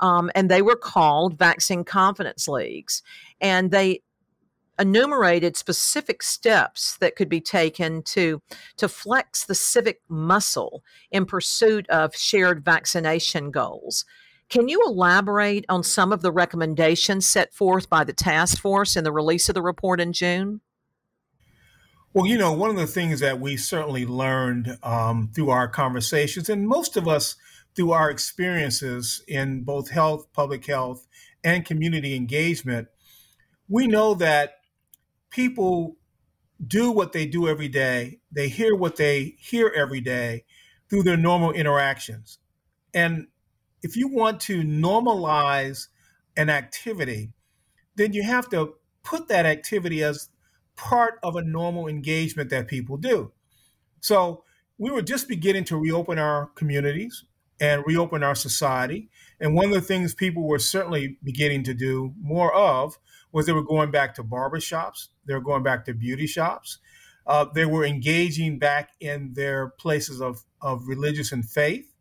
Um, 0.00 0.30
and 0.34 0.50
they 0.50 0.62
were 0.62 0.76
called 0.76 1.38
Vaccine 1.38 1.84
Confidence 1.84 2.46
Leagues. 2.46 3.02
And 3.40 3.70
they 3.70 4.02
enumerated 4.78 5.56
specific 5.56 6.22
steps 6.22 6.96
that 6.98 7.16
could 7.16 7.28
be 7.28 7.40
taken 7.40 8.02
to 8.02 8.42
to 8.76 8.88
flex 8.88 9.44
the 9.44 9.54
civic 9.54 10.00
muscle 10.08 10.82
in 11.10 11.26
pursuit 11.26 11.88
of 11.88 12.14
shared 12.14 12.64
vaccination 12.64 13.50
goals. 13.50 14.04
Can 14.48 14.68
you 14.68 14.82
elaborate 14.86 15.64
on 15.68 15.82
some 15.82 16.12
of 16.12 16.22
the 16.22 16.32
recommendations 16.32 17.26
set 17.26 17.54
forth 17.54 17.88
by 17.88 18.04
the 18.04 18.12
task 18.12 18.58
force 18.60 18.96
in 18.96 19.04
the 19.04 19.12
release 19.12 19.48
of 19.48 19.54
the 19.54 19.62
report 19.62 20.00
in 20.00 20.12
June? 20.12 20.60
Well, 22.12 22.26
you 22.26 22.38
know, 22.38 22.52
one 22.52 22.70
of 22.70 22.76
the 22.76 22.86
things 22.86 23.18
that 23.20 23.40
we 23.40 23.56
certainly 23.56 24.06
learned 24.06 24.78
um, 24.84 25.30
through 25.34 25.50
our 25.50 25.66
conversations, 25.66 26.48
and 26.48 26.68
most 26.68 26.96
of 26.96 27.08
us 27.08 27.34
through 27.74 27.90
our 27.90 28.10
experiences 28.10 29.22
in 29.26 29.62
both 29.62 29.90
health, 29.90 30.28
public 30.32 30.64
health, 30.64 31.08
and 31.42 31.64
community 31.64 32.14
engagement, 32.14 32.86
we 33.68 33.88
know 33.88 34.14
that 34.14 34.58
people 35.34 35.96
do 36.64 36.92
what 36.92 37.12
they 37.12 37.26
do 37.26 37.48
every 37.48 37.66
day, 37.68 38.20
they 38.30 38.48
hear 38.48 38.76
what 38.76 38.94
they 38.94 39.34
hear 39.40 39.72
every 39.74 40.00
day 40.00 40.44
through 40.88 41.02
their 41.02 41.16
normal 41.16 41.50
interactions. 41.50 42.38
And 42.94 43.26
if 43.82 43.96
you 43.96 44.06
want 44.06 44.38
to 44.42 44.62
normalize 44.62 45.88
an 46.36 46.50
activity, 46.50 47.32
then 47.96 48.12
you 48.12 48.22
have 48.22 48.48
to 48.50 48.74
put 49.02 49.26
that 49.28 49.44
activity 49.44 50.04
as 50.04 50.30
part 50.76 51.18
of 51.24 51.34
a 51.34 51.42
normal 51.42 51.88
engagement 51.88 52.50
that 52.50 52.68
people 52.68 52.96
do. 52.96 53.32
So 54.00 54.44
we 54.78 54.92
were 54.92 55.02
just 55.02 55.28
beginning 55.28 55.64
to 55.64 55.76
reopen 55.76 56.16
our 56.18 56.46
communities 56.54 57.24
and 57.60 57.82
reopen 57.84 58.22
our 58.22 58.34
society. 58.36 59.08
And 59.40 59.54
one 59.54 59.66
of 59.66 59.72
the 59.72 59.80
things 59.80 60.14
people 60.14 60.46
were 60.46 60.60
certainly 60.60 61.18
beginning 61.24 61.64
to 61.64 61.74
do 61.74 62.14
more 62.20 62.54
of 62.54 62.98
was 63.34 63.46
they 63.46 63.52
were 63.52 63.64
going 63.64 63.90
back 63.90 64.14
to 64.14 64.22
barber 64.22 64.60
shops, 64.60 65.08
they 65.26 65.34
were 65.34 65.40
going 65.40 65.64
back 65.64 65.84
to 65.84 65.92
beauty 65.92 66.26
shops, 66.26 66.78
uh, 67.26 67.44
they 67.52 67.66
were 67.66 67.84
engaging 67.84 68.60
back 68.60 68.90
in 69.00 69.32
their 69.34 69.70
places 69.70 70.22
of, 70.22 70.44
of 70.62 70.86
religious 70.86 71.32
and 71.32 71.44
faith. 71.44 71.92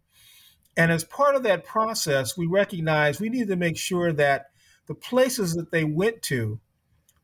And 0.77 0.91
as 0.91 1.03
part 1.03 1.35
of 1.35 1.41
that 1.43 1.65
process, 1.65 2.37
we 2.37 2.45
recognized 2.45 3.19
we 3.19 3.29
needed 3.29 3.47
to 3.47 3.55
make 3.55 3.77
sure 3.77 4.13
that 4.13 4.51
the 4.85 4.93
places 4.93 5.55
that 5.55 5.71
they 5.71 5.83
went 5.83 6.21
to, 6.23 6.59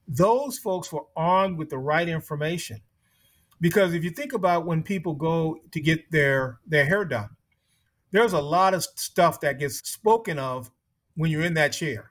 those 0.08 0.58
folks 0.58 0.92
were 0.92 1.06
armed 1.16 1.60
with 1.60 1.70
the 1.70 1.78
right 1.78 2.10
information. 2.10 2.82
Because 3.62 3.94
if 3.94 4.04
you 4.04 4.10
think 4.10 4.34
about 4.34 4.66
when 4.66 4.82
people 4.82 5.14
go 5.14 5.60
to 5.72 5.80
get 5.80 6.10
their, 6.10 6.60
their 6.66 6.86
hair 6.86 7.06
done, 7.06 7.30
there's 8.10 8.34
a 8.34 8.42
lot 8.42 8.74
of 8.74 8.84
stuff 8.96 9.40
that 9.42 9.60
gets 9.60 9.88
spoken 9.88 10.40
of 10.40 10.72
when 11.16 11.30
you're 11.30 11.44
in 11.44 11.54
that 11.56 11.74
chair. 11.74 12.09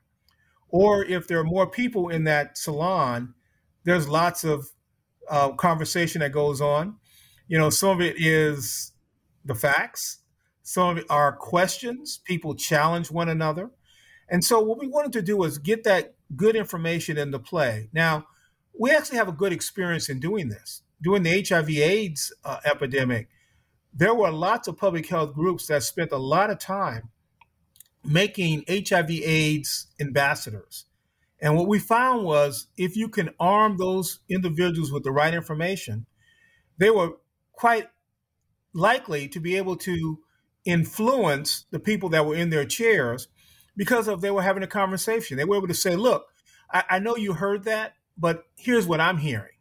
Or 0.71 1.05
if 1.05 1.27
there 1.27 1.39
are 1.39 1.45
more 1.45 1.67
people 1.67 2.09
in 2.09 2.25
that 2.25 2.59
salon, 2.59 3.35
there's 3.85 4.09
lots 4.09 4.45
of 4.45 4.69
uh, 5.31 5.53
conversation 5.53 6.21
that 6.21 6.33
goes 6.33 6.61
on. 6.61 6.97
You 7.47 7.59
know, 7.59 7.71
some 7.71 7.91
of 7.91 8.01
it 8.01 8.17
is 8.19 8.93
the 9.45 9.55
facts, 9.55 10.19
some 10.63 10.91
of 10.91 10.99
it 10.99 11.07
are 11.09 11.33
questions. 11.33 12.21
People 12.25 12.55
challenge 12.55 13.11
one 13.11 13.31
another. 13.31 13.71
And 14.29 14.45
so, 14.45 14.61
what 14.61 14.79
we 14.79 14.87
wanted 14.87 15.13
to 15.15 15.23
do 15.23 15.39
was 15.39 15.57
get 15.57 15.85
that 15.85 16.15
good 16.37 16.55
information 16.57 17.17
into 17.17 17.39
play. 17.39 17.89
Now, 17.95 18.27
we 18.79 18.91
actually 18.91 19.17
have 19.17 19.29
a 19.29 19.33
good 19.33 19.53
experience 19.53 20.11
in 20.11 20.21
doing 20.21 20.51
this. 20.51 20.83
During 21.01 21.23
the 21.23 21.43
HIV/AIDS 21.43 22.35
uh, 22.45 22.59
epidemic, 22.67 23.29
there 23.95 24.15
were 24.15 24.31
lots 24.31 24.69
of 24.69 24.77
public 24.77 25.07
health 25.07 25.33
groups 25.33 25.67
that 25.69 25.83
spent 25.83 26.13
a 26.13 26.19
lot 26.19 26.51
of 26.51 26.59
time 26.59 27.09
making 28.05 28.65
HIV 28.69 29.11
AIDS 29.11 29.89
ambassadors. 30.01 30.87
And 31.41 31.57
what 31.57 31.69
we 31.69 31.79
found 31.79 32.25
was 32.25 32.67
if 32.77 32.97
you 32.97 33.09
can 33.09 33.31
arm 33.39 33.77
those 33.77 34.21
individuals 34.29 34.91
with 34.91 35.05
the 35.05 35.13
right 35.13 35.35
information, 35.35 36.07
they 36.79 36.91
were 36.91 37.13
quite 37.53 37.89
likely 38.73 39.29
to 39.29 39.41
be 39.41 39.57
able 39.57 39.77
to 39.77 40.19
influence 40.65 41.67
the 41.71 41.79
people 41.79 42.09
that 42.11 42.27
were 42.27 42.35
in 42.35 42.51
their 42.51 42.65
chairs 42.65 43.29
because 43.77 44.09
of 44.09 44.21
they 44.21 44.31
were 44.31 44.43
having 44.43 44.63
a 44.63 44.69
conversation. 44.69 45.37
They 45.37 45.45
were 45.45 45.57
able 45.57 45.69
to 45.69 45.75
say, 45.75 45.97
look, 45.97 46.27
I, 46.73 46.85
I 46.91 46.99
know 46.99 47.17
you 47.17 47.35
heard 47.35 47.65
that, 47.65 47.95
but 48.17 48.45
here's 48.57 48.87
what 48.87 49.01
I'm 49.01 49.19
hearing. 49.19 49.53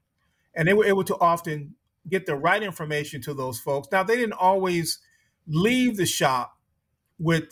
And 0.55 0.67
they 0.67 0.73
were 0.73 0.85
able 0.85 1.03
to 1.05 1.15
often 1.19 1.75
get 2.09 2.25
the 2.25 2.35
right 2.35 2.63
information 2.63 3.21
to 3.21 3.33
those 3.33 3.59
folks. 3.59 3.89
Now, 3.91 4.03
they 4.03 4.15
didn't 4.15 4.33
always 4.33 4.99
leave 5.47 5.97
the 5.97 6.05
shop 6.05 6.57
with 7.19 7.45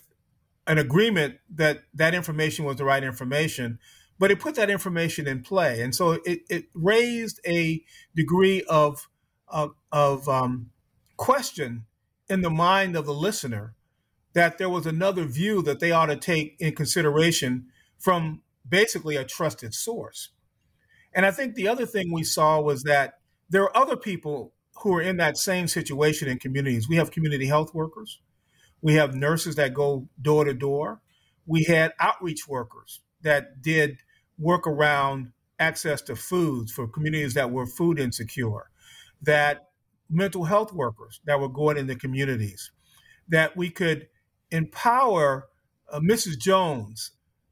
an 0.68 0.78
agreement 0.78 1.36
that 1.54 1.84
that 1.94 2.14
information 2.14 2.66
was 2.66 2.78
the 2.78 2.86
right 2.86 3.04
information, 3.04 3.80
but 4.18 4.32
it 4.32 4.40
put 4.40 4.56
that 4.56 4.70
information 4.70 5.28
in 5.28 5.44
play, 5.44 5.82
and 5.82 5.94
so 5.94 6.14
it, 6.26 6.42
it 6.50 6.66
raised 6.74 7.40
a 7.46 7.84
degree 8.16 8.64
of 8.64 9.08
of, 9.48 9.76
of 9.92 10.28
um, 10.28 10.72
question 11.18 11.86
in 12.30 12.42
the 12.42 12.50
mind 12.50 12.96
of 12.96 13.06
the 13.06 13.14
listener 13.14 13.76
that 14.34 14.58
there 14.58 14.70
was 14.70 14.86
another 14.86 15.26
view 15.26 15.62
that 15.62 15.80
they 15.80 15.92
ought 15.92 16.08
to 16.08 16.18
take 16.18 16.56
in 16.60 16.76
consideration 16.76 17.68
from 17.98 18.42
basically 18.68 19.16
a 19.16 19.24
trusted 19.24 19.74
source. 19.74 20.30
And 21.14 21.26
I 21.26 21.32
think 21.32 21.56
the 21.56 21.68
other 21.68 21.86
thing 21.86 22.12
we 22.12 22.24
saw 22.24 22.60
was 22.60 22.84
that 22.84 23.20
there 23.50 23.64
are 23.64 23.78
other 23.78 23.96
people 23.96 24.54
who 24.82 24.94
are 24.96 25.02
in 25.02 25.18
that 25.18 25.38
same 25.38 25.68
situation 25.68 26.28
in 26.28 26.38
communities. 26.38 26.90
We 26.90 26.98
have 26.98 27.12
community 27.12 27.46
health 27.46 27.74
workers, 27.74 28.20
we 28.86 28.94
have 28.94 29.16
nurses 29.16 29.56
that 29.56 29.74
go 29.74 30.08
door 30.22 30.46
to 30.46 30.54
door, 30.54 31.02
we 31.48 31.64
had 31.64 31.92
outreach 32.00 32.48
workers 32.48 33.00
that 33.24 33.60
did 33.60 33.98
work 34.38 34.68
around 34.68 35.32
access 35.58 36.04
to 36.04 36.16
foods 36.16 36.72
for 36.72 36.88
communities 36.88 37.34
that 37.34 37.50
were 37.50 37.66
food 37.66 38.00
insecure, 38.00 38.70
that 39.24 39.70
mental 40.08 40.44
health 40.44 40.72
workers 40.72 41.20
that 41.26 41.40
were 41.40 41.50
going 41.50 41.78
in 41.78 41.88
the 41.88 41.96
communities, 41.96 42.70
that 43.28 43.58
we 43.58 43.72
could 43.72 44.08
empower 44.52 45.48
uh, 45.92 46.00
Mrs. 46.00 46.38
Jones, 46.38 47.10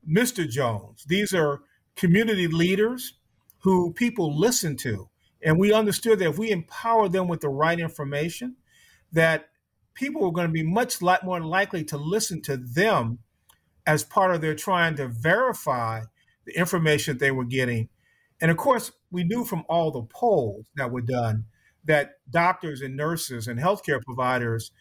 Mr. 0.07 0.47
Jones. 0.47 1.03
These 1.07 1.33
are 1.33 1.61
community 1.95 2.47
leaders 2.47 3.15
who 3.63 3.91
people 3.93 4.39
listen 4.39 4.77
to. 4.77 5.09
And 5.41 5.57
we 5.57 5.73
understood 5.73 6.19
that 6.19 6.29
if 6.29 6.37
we 6.37 6.51
empower 6.51 7.09
them 7.09 7.27
with 7.27 7.41
the 7.41 7.49
right 7.49 7.79
information, 7.79 8.57
that 9.13 9.47
people 9.93 10.21
were 10.21 10.31
going 10.31 10.47
to 10.47 10.53
be 10.53 10.63
much 10.63 11.01
more 11.01 11.41
likely 11.41 11.83
to 11.85 11.97
listen 11.97 12.41
to 12.43 12.57
them 12.57 13.19
as 13.85 14.03
part 14.03 14.33
of 14.33 14.41
their 14.41 14.55
trying 14.55 14.95
to 14.95 15.07
verify 15.07 16.01
the 16.45 16.57
information 16.57 17.17
they 17.17 17.31
were 17.31 17.45
getting. 17.45 17.89
And 18.41 18.49
of 18.51 18.57
course, 18.57 18.91
we 19.11 19.23
knew 19.23 19.43
from 19.45 19.63
all 19.69 19.91
the 19.91 20.03
polls 20.03 20.67
that 20.75 20.91
were 20.91 21.01
done 21.01 21.45
that 21.85 22.13
doctors 22.29 22.81
and 22.81 22.95
nurses 22.95 23.47
and 23.47 23.59
healthcare 23.59 24.01
providers, 24.01 24.71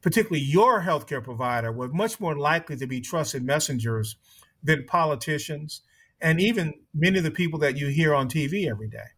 particularly 0.00 0.44
your 0.44 0.82
healthcare 0.82 1.22
provider, 1.22 1.72
were 1.72 1.88
much 1.88 2.20
more 2.20 2.36
likely 2.36 2.76
to 2.76 2.86
be 2.86 3.00
trusted 3.00 3.44
messengers 3.44 4.16
than 4.62 4.84
politicians 4.86 5.82
and 6.20 6.40
even 6.40 6.72
many 6.94 7.18
of 7.18 7.24
the 7.24 7.30
people 7.30 7.58
that 7.58 7.76
you 7.76 7.88
hear 7.88 8.14
on 8.14 8.28
TV 8.28 8.68
every 8.68 8.88
day. 8.88 9.15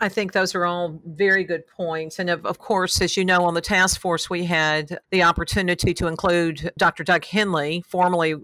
I 0.00 0.08
think 0.08 0.32
those 0.32 0.54
are 0.54 0.66
all 0.66 1.00
very 1.04 1.44
good 1.44 1.66
points. 1.66 2.18
And 2.18 2.28
of, 2.30 2.44
of, 2.44 2.58
course, 2.58 3.00
as 3.00 3.16
you 3.16 3.24
know, 3.24 3.44
on 3.44 3.54
the 3.54 3.60
task 3.60 4.00
force, 4.00 4.28
we 4.28 4.44
had 4.44 4.98
the 5.10 5.22
opportunity 5.22 5.94
to 5.94 6.06
include 6.06 6.72
Dr. 6.76 7.04
Doug 7.04 7.24
Henley, 7.24 7.82
formerly 7.86 8.36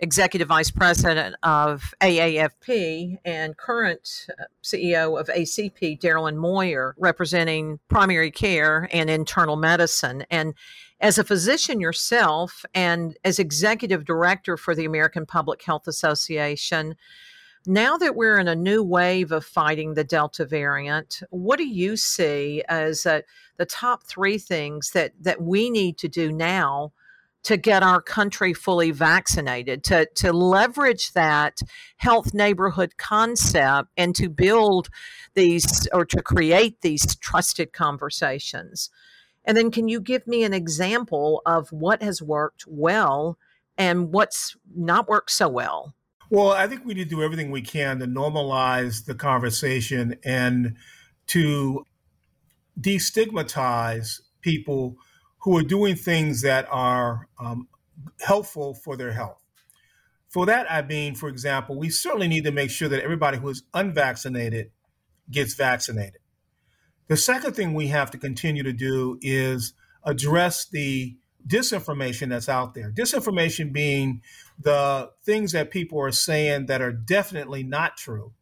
executive 0.00 0.48
vice 0.48 0.70
president 0.70 1.34
of 1.42 1.92
AAFP 2.00 3.18
and 3.24 3.56
current 3.56 4.26
uh, 4.38 4.44
CEO 4.62 5.18
of 5.20 5.28
ACP, 5.28 6.00
Darilyn 6.00 6.36
Moyer, 6.36 6.94
representing 6.98 7.80
primary 7.88 8.30
care 8.30 8.88
and 8.92 9.10
internal 9.10 9.56
medicine. 9.56 10.24
And 10.30 10.54
as 11.00 11.18
a 11.18 11.24
physician 11.24 11.80
yourself 11.80 12.64
and 12.74 13.16
as 13.24 13.38
executive 13.38 14.04
director 14.04 14.56
for 14.56 14.74
the 14.74 14.84
American 14.84 15.26
Public 15.26 15.62
Health 15.62 15.86
Association, 15.86 16.96
now 17.66 17.96
that 17.96 18.16
we're 18.16 18.38
in 18.38 18.48
a 18.48 18.54
new 18.54 18.82
wave 18.82 19.32
of 19.32 19.44
fighting 19.44 19.94
the 19.94 20.04
Delta 20.04 20.46
variant, 20.46 21.22
what 21.30 21.58
do 21.58 21.66
you 21.66 21.96
see 21.96 22.62
as 22.68 23.04
uh, 23.04 23.20
the 23.56 23.66
top 23.66 24.04
three 24.04 24.38
things 24.38 24.90
that, 24.92 25.12
that 25.20 25.42
we 25.42 25.70
need 25.70 25.98
to 25.98 26.08
do 26.08 26.32
now 26.32 26.92
to 27.44 27.56
get 27.56 27.82
our 27.82 28.02
country 28.02 28.52
fully 28.52 28.90
vaccinated, 28.90 29.84
to, 29.84 30.06
to 30.16 30.32
leverage 30.32 31.12
that 31.12 31.60
health 31.96 32.34
neighborhood 32.34 32.96
concept 32.96 33.88
and 33.96 34.14
to 34.14 34.28
build 34.28 34.88
these 35.34 35.86
or 35.92 36.04
to 36.04 36.20
create 36.20 36.80
these 36.80 37.16
trusted 37.16 37.72
conversations. 37.72 38.90
And 39.44 39.56
then, 39.56 39.70
can 39.70 39.88
you 39.88 40.00
give 40.00 40.26
me 40.26 40.44
an 40.44 40.52
example 40.52 41.40
of 41.46 41.72
what 41.72 42.02
has 42.02 42.20
worked 42.20 42.64
well 42.66 43.38
and 43.78 44.12
what's 44.12 44.56
not 44.74 45.08
worked 45.08 45.30
so 45.30 45.48
well? 45.48 45.94
Well, 46.30 46.50
I 46.50 46.66
think 46.66 46.84
we 46.84 46.92
need 46.92 47.08
to 47.08 47.16
do 47.16 47.22
everything 47.22 47.50
we 47.50 47.62
can 47.62 48.00
to 48.00 48.06
normalize 48.06 49.06
the 49.06 49.14
conversation 49.14 50.16
and 50.24 50.76
to 51.28 51.86
destigmatize 52.78 54.20
people 54.42 54.96
who 55.38 55.56
are 55.56 55.62
doing 55.62 55.96
things 55.96 56.42
that 56.42 56.66
are 56.70 57.28
um, 57.40 57.68
helpful 58.20 58.74
for 58.74 58.96
their 58.96 59.12
health. 59.12 59.42
For 60.28 60.44
that, 60.46 60.70
I 60.70 60.82
mean, 60.82 61.14
for 61.14 61.30
example, 61.30 61.78
we 61.78 61.88
certainly 61.88 62.28
need 62.28 62.44
to 62.44 62.52
make 62.52 62.70
sure 62.70 62.88
that 62.88 63.02
everybody 63.02 63.38
who 63.38 63.48
is 63.48 63.62
unvaccinated 63.72 64.70
gets 65.30 65.54
vaccinated. 65.54 66.20
The 67.06 67.16
second 67.16 67.54
thing 67.54 67.72
we 67.72 67.86
have 67.88 68.10
to 68.10 68.18
continue 68.18 68.62
to 68.62 68.72
do 68.74 69.18
is 69.22 69.72
address 70.04 70.66
the 70.66 71.16
disinformation 71.48 72.28
that's 72.28 72.48
out 72.48 72.74
there. 72.74 72.90
Disinformation 72.90 73.72
being 73.72 74.22
the 74.58 75.10
things 75.24 75.52
that 75.52 75.70
people 75.70 76.00
are 76.00 76.12
saying 76.12 76.66
that 76.66 76.82
are 76.82 76.92
definitely 76.92 77.62
not 77.62 77.96
true. 77.96 78.32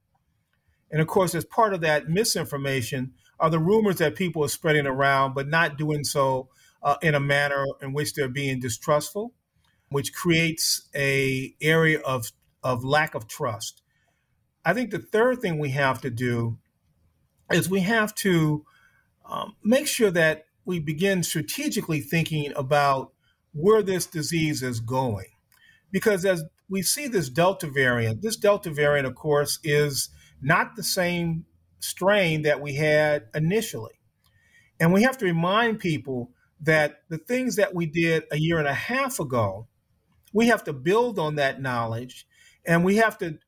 And 0.91 1.01
of 1.01 1.07
course, 1.07 1.35
as 1.35 1.45
part 1.45 1.75
of 1.75 1.81
that 1.83 2.09
misinformation 2.09 3.15
are 3.39 3.51
the 3.51 3.59
rumors 3.59 3.97
that 3.97 4.15
people 4.15 4.45
are 4.45 4.49
spreading 4.49 4.87
around, 4.87 5.35
but 5.35 5.49
not 5.49 5.77
doing 5.77 6.05
so 6.05 6.49
uh, 6.83 6.97
in 7.03 7.15
a 7.15 7.21
manner 7.21 7.65
in 7.83 7.93
which 7.93 8.15
they're 8.15 8.29
being 8.29 8.61
distrustful, 8.61 9.35
which 9.91 10.13
creates 10.13 10.89
a 10.95 11.55
area 11.61 12.01
of, 12.01 12.33
of 12.63 12.85
lack 12.85 13.15
of 13.15 13.29
trust. 13.29 13.83
I 14.65 14.73
think 14.73 14.91
the 14.91 14.99
third 14.99 15.41
thing 15.41 15.59
we 15.59 15.71
have 15.71 16.01
to 16.01 16.11
do 16.11 16.59
is 17.53 17.71
we 17.71 17.81
have 17.81 18.15
to 18.17 18.65
um, 19.29 19.55
make 19.63 19.87
sure 19.87 20.11
that 20.11 20.46
we 20.67 20.81
begin 20.81 21.23
strategically 21.23 22.01
thinking 22.01 22.53
about 22.57 23.13
where 23.53 23.83
this 23.83 24.05
disease 24.05 24.63
is 24.63 24.81
going. 24.81 25.29
Because 25.91 26.25
as 26.27 26.45
we 26.69 26.83
see 26.83 27.07
this 27.07 27.31
Delta 27.31 27.69
variant, 27.69 28.21
this 28.21 28.37
Delta 28.37 28.71
variant, 28.71 29.07
of 29.07 29.15
course, 29.15 29.59
is 29.65 30.11
not 30.43 30.77
the 30.77 30.83
same 30.83 31.47
strain 31.79 32.43
that 32.43 32.61
we 32.61 32.75
had 32.75 33.29
initially. 33.35 33.95
And 34.79 34.93
we 34.93 35.03
have 35.03 35.17
to 35.19 35.25
remind 35.25 35.79
people 35.79 36.33
that 36.61 37.03
the 37.09 37.19
things 37.19 37.57
that 37.57 37.75
we 37.75 37.87
did 37.87 38.25
a 38.31 38.39
year 38.39 38.59
and 38.59 38.69
a 38.69 38.75
half 38.75 39.21
ago, 39.21 39.69
we 40.33 40.49
have 40.49 40.65
to 40.65 40.73
build 40.73 41.19
on 41.19 41.37
that 41.37 41.63
knowledge 41.63 42.27
and 42.67 42.85
we 42.85 42.97
have 42.97 43.17
to, 43.19 43.39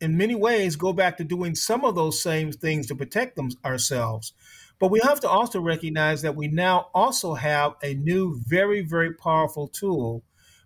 in 0.00 0.16
many 0.16 0.34
ways, 0.34 0.76
go 0.76 0.92
back 0.92 1.16
to 1.16 1.24
doing 1.24 1.54
some 1.54 1.84
of 1.84 1.94
those 1.94 2.22
same 2.22 2.52
things 2.52 2.86
to 2.88 2.94
protect 2.94 3.36
them, 3.36 3.50
ourselves. 3.64 4.32
But 4.78 4.90
we 4.90 5.00
have 5.00 5.20
to 5.20 5.28
also 5.28 5.60
recognize 5.60 6.22
that 6.22 6.36
we 6.36 6.48
now 6.48 6.88
also 6.94 7.34
have 7.34 7.74
a 7.82 7.94
new, 7.94 8.38
very, 8.46 8.82
very 8.82 9.12
powerful 9.14 9.68
tool, 9.68 10.22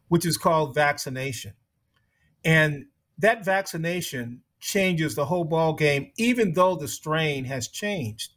which 0.08 0.26
is 0.26 0.36
called 0.36 0.74
vaccination. 0.74 1.52
And 2.44 2.86
that 3.18 3.44
vaccination 3.44 4.42
changes 4.58 5.14
the 5.14 5.26
whole 5.26 5.44
ball 5.44 5.74
game, 5.74 6.10
even 6.16 6.54
though 6.54 6.74
the 6.74 6.88
strain 6.88 7.44
has 7.44 7.68
changed. 7.68 8.32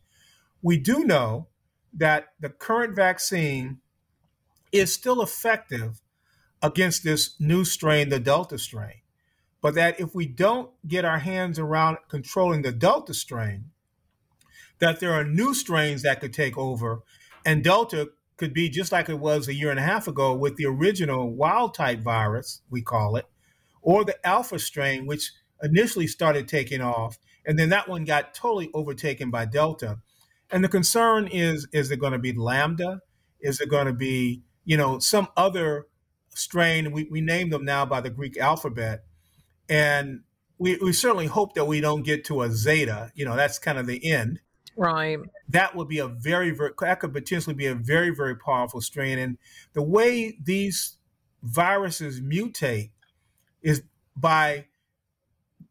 We 0.61 0.77
do 0.77 1.03
know 1.03 1.47
that 1.93 2.29
the 2.39 2.49
current 2.49 2.95
vaccine 2.95 3.79
is 4.71 4.93
still 4.93 5.21
effective 5.21 6.01
against 6.61 7.03
this 7.03 7.35
new 7.39 7.65
strain, 7.65 8.09
the 8.09 8.19
Delta 8.19 8.57
strain. 8.57 9.01
But 9.61 9.75
that 9.75 9.99
if 9.99 10.13
we 10.13 10.25
don't 10.25 10.71
get 10.87 11.05
our 11.05 11.19
hands 11.19 11.59
around 11.59 11.97
controlling 12.09 12.61
the 12.61 12.71
Delta 12.71 13.13
strain, 13.13 13.71
that 14.83 14.99
there 14.99 15.13
are 15.13 15.23
new 15.23 15.53
strains 15.53 16.01
that 16.01 16.19
could 16.19 16.33
take 16.33 16.57
over, 16.57 17.03
and 17.45 17.63
Delta 17.63 18.09
could 18.35 18.53
be 18.53 18.67
just 18.67 18.91
like 18.91 19.07
it 19.07 19.19
was 19.19 19.47
a 19.47 19.53
year 19.53 19.69
and 19.69 19.79
a 19.79 19.83
half 19.83 20.07
ago 20.07 20.35
with 20.35 20.57
the 20.57 20.65
original 20.65 21.31
wild 21.31 21.73
type 21.73 22.01
virus, 22.01 22.61
we 22.69 22.81
call 22.81 23.15
it, 23.15 23.25
or 23.81 24.03
the 24.03 24.27
Alpha 24.27 24.59
strain, 24.59 25.05
which 25.05 25.31
initially 25.61 26.07
started 26.07 26.47
taking 26.47 26.81
off, 26.81 27.17
and 27.45 27.57
then 27.57 27.69
that 27.69 27.87
one 27.87 28.03
got 28.03 28.33
totally 28.33 28.69
overtaken 28.73 29.31
by 29.31 29.45
Delta. 29.45 29.99
And 30.51 30.63
the 30.63 30.69
concern 30.69 31.27
is 31.27 31.65
is 31.71 31.89
it 31.89 31.99
going 31.99 32.13
to 32.13 32.19
be 32.19 32.33
lambda? 32.33 32.99
Is 33.39 33.61
it 33.61 33.69
going 33.69 33.87
to 33.87 33.93
be, 33.93 34.41
you 34.65 34.75
know, 34.75 34.99
some 34.99 35.29
other 35.37 35.87
strain? 36.29 36.91
We, 36.91 37.05
we 37.09 37.21
name 37.21 37.49
them 37.49 37.63
now 37.63 37.85
by 37.85 38.01
the 38.01 38.09
Greek 38.09 38.37
alphabet. 38.37 39.03
And 39.69 40.21
we, 40.57 40.75
we 40.77 40.91
certainly 40.91 41.27
hope 41.27 41.55
that 41.55 41.65
we 41.65 41.81
don't 41.81 42.03
get 42.03 42.25
to 42.25 42.41
a 42.41 42.51
zeta. 42.51 43.11
You 43.15 43.25
know, 43.25 43.35
that's 43.35 43.59
kind 43.59 43.77
of 43.77 43.87
the 43.87 44.11
end. 44.11 44.41
Right. 44.75 45.19
That 45.49 45.75
would 45.75 45.87
be 45.87 45.99
a 45.99 46.07
very, 46.07 46.51
very, 46.51 46.71
that 46.79 46.99
could 46.99 47.13
potentially 47.13 47.55
be 47.55 47.67
a 47.67 47.75
very, 47.75 48.09
very 48.09 48.35
powerful 48.35 48.81
strain. 48.81 49.19
And 49.19 49.37
the 49.73 49.83
way 49.83 50.37
these 50.43 50.97
viruses 51.43 52.21
mutate 52.21 52.91
is 53.61 53.83
by 54.15 54.65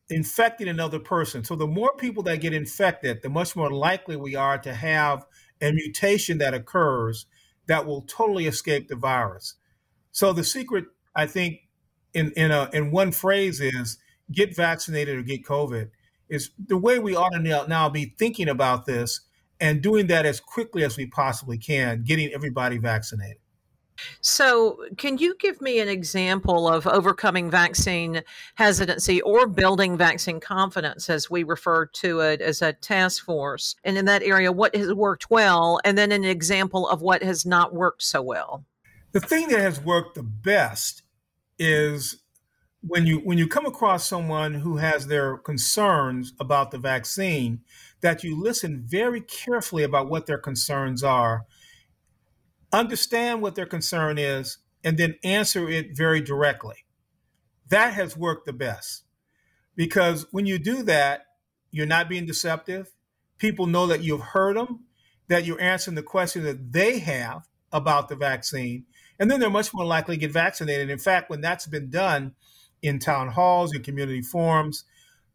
infecting 0.09 0.69
another 0.69 0.99
person. 0.99 1.45
So 1.45 1.57
the 1.57 1.67
more 1.67 1.95
people 1.97 2.23
that 2.25 2.41
get 2.41 2.53
infected, 2.53 3.23
the 3.23 3.29
much 3.29 3.57
more 3.57 3.71
likely 3.71 4.17
we 4.17 4.37
are 4.37 4.59
to 4.59 4.75
have 4.75 5.27
a 5.61 5.73
mutation 5.73 6.39
that 6.39 6.55
occurs 6.55 7.27
that 7.67 7.87
will 7.87 8.03
totally 8.03 8.47
escape 8.47 8.89
the 8.89 8.97
virus. 8.97 9.55
So 10.11 10.33
the 10.33 10.45
secret, 10.45 10.87
I 11.15 11.27
think, 11.27 11.61
in 12.13 12.33
in 12.33 12.51
a 12.51 12.69
in 12.73 12.91
one 12.91 13.13
phrase 13.13 13.61
is 13.61 13.99
get 14.31 14.55
vaccinated 14.55 15.17
or 15.17 15.23
get 15.23 15.45
COVID. 15.45 15.91
Is 16.33 16.51
the 16.67 16.79
way 16.79 16.99
we 16.99 17.15
ought 17.15 17.35
to 17.35 17.67
now, 17.69 17.91
be 17.91 18.15
thinking 18.19 18.49
about 18.49 18.87
this 18.87 19.21
and 19.61 19.83
doing 19.83 20.07
that 20.07 20.25
as 20.25 20.41
quickly 20.41 20.83
as 20.83 20.97
we 20.97 21.05
possibly 21.05 21.59
can, 21.59 22.05
getting 22.05 22.33
everybody 22.33 22.79
vaccinated. 22.79 23.37
So, 24.23 24.79
can 24.97 25.19
you 25.19 25.35
give 25.39 25.61
me 25.61 25.79
an 25.79 25.89
example 25.89 26.67
of 26.67 26.87
overcoming 26.87 27.51
vaccine 27.51 28.23
hesitancy 28.55 29.21
or 29.21 29.47
building 29.47 29.99
vaccine 29.99 30.41
confidence, 30.41 31.11
as 31.11 31.31
we 31.31 31.43
refer 31.43 31.85
to 31.87 32.21
it 32.21 32.41
as 32.41 32.63
a 32.63 32.73
task 32.73 33.27
force? 33.27 33.77
And 33.85 33.99
in 33.99 34.07
that 34.07 34.23
area, 34.23 34.51
what 34.51 34.75
has 34.75 34.95
worked 34.95 35.31
well, 35.31 35.81
and 35.85 35.99
then 35.99 36.13
an 36.13 36.25
example 36.25 36.89
of 36.89 37.03
what 37.03 37.23
has 37.23 37.45
not 37.45 37.75
worked 37.75 38.03
so 38.03 38.23
well? 38.23 38.65
The 39.13 39.21
thing 39.21 39.49
that 39.49 39.61
has 39.61 39.83
worked 39.83 40.15
the 40.15 40.23
best 40.23 41.03
is 41.59 42.22
when 42.87 43.07
you 43.07 43.19
when 43.19 43.39
you 43.39 43.47
come 43.47 43.67
across 43.67 44.09
someone 44.09 44.55
who 44.55 44.77
has 44.77 45.07
their 45.07 45.39
concerns 45.39 46.33
about 46.41 46.71
the 46.71 46.79
vaccine 46.79 47.61
that 48.01 48.25
you 48.25 48.41
listen 48.41 48.83
very 48.85 49.21
carefully 49.21 49.85
about 49.85 50.09
what 50.09 50.27
their 50.27 50.39
concerns 50.39 51.03
are 51.03 51.47
understand 52.73 53.41
what 53.41 53.55
their 53.55 53.67
concern 53.67 54.19
is 54.19 54.59
and 54.83 54.99
then 54.99 55.15
answer 55.23 55.69
it 55.69 55.97
very 55.97 56.21
directly. 56.21 56.85
That 57.69 57.93
has 57.95 58.17
worked 58.17 58.47
the 58.47 58.53
best. 58.53 59.05
Because 59.77 60.27
when 60.33 60.47
you 60.47 60.59
do 60.59 60.83
that 60.83 61.27
you're 61.71 61.87
not 61.87 62.09
being 62.09 62.27
deceptive. 62.27 62.93
People 63.39 63.67
know 63.67 63.87
that 63.87 64.03
you've 64.03 64.21
heard 64.21 64.57
them 64.57 64.85
that 65.29 65.45
you're 65.45 65.61
answering 65.61 65.95
the 65.95 66.03
question 66.03 66.43
that 66.45 66.73
they 66.73 66.99
have 66.99 67.49
about 67.73 68.09
the 68.09 68.17
vaccine 68.17 68.85
and 69.19 69.31
then 69.31 69.41
they're 69.41 69.49
much 69.49 69.73
more 69.73 69.85
likely 69.85 70.17
to 70.17 70.21
get 70.21 70.33
vaccinated. 70.33 70.91
In 70.91 70.99
fact 70.99 71.31
when 71.31 71.41
that's 71.41 71.67
been 71.67 71.89
done 71.89 72.35
in 72.83 72.99
town 72.99 73.29
halls 73.29 73.73
and 73.73 73.85
community 73.85 74.23
forums, 74.23 74.85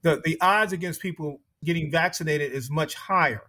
the, 0.01 0.21
the 0.23 0.39
odds 0.41 0.73
against 0.73 1.01
people 1.01 1.41
getting 1.63 1.89
vaccinated 1.89 2.51
is 2.51 2.69
much 2.69 2.93
higher. 2.93 3.43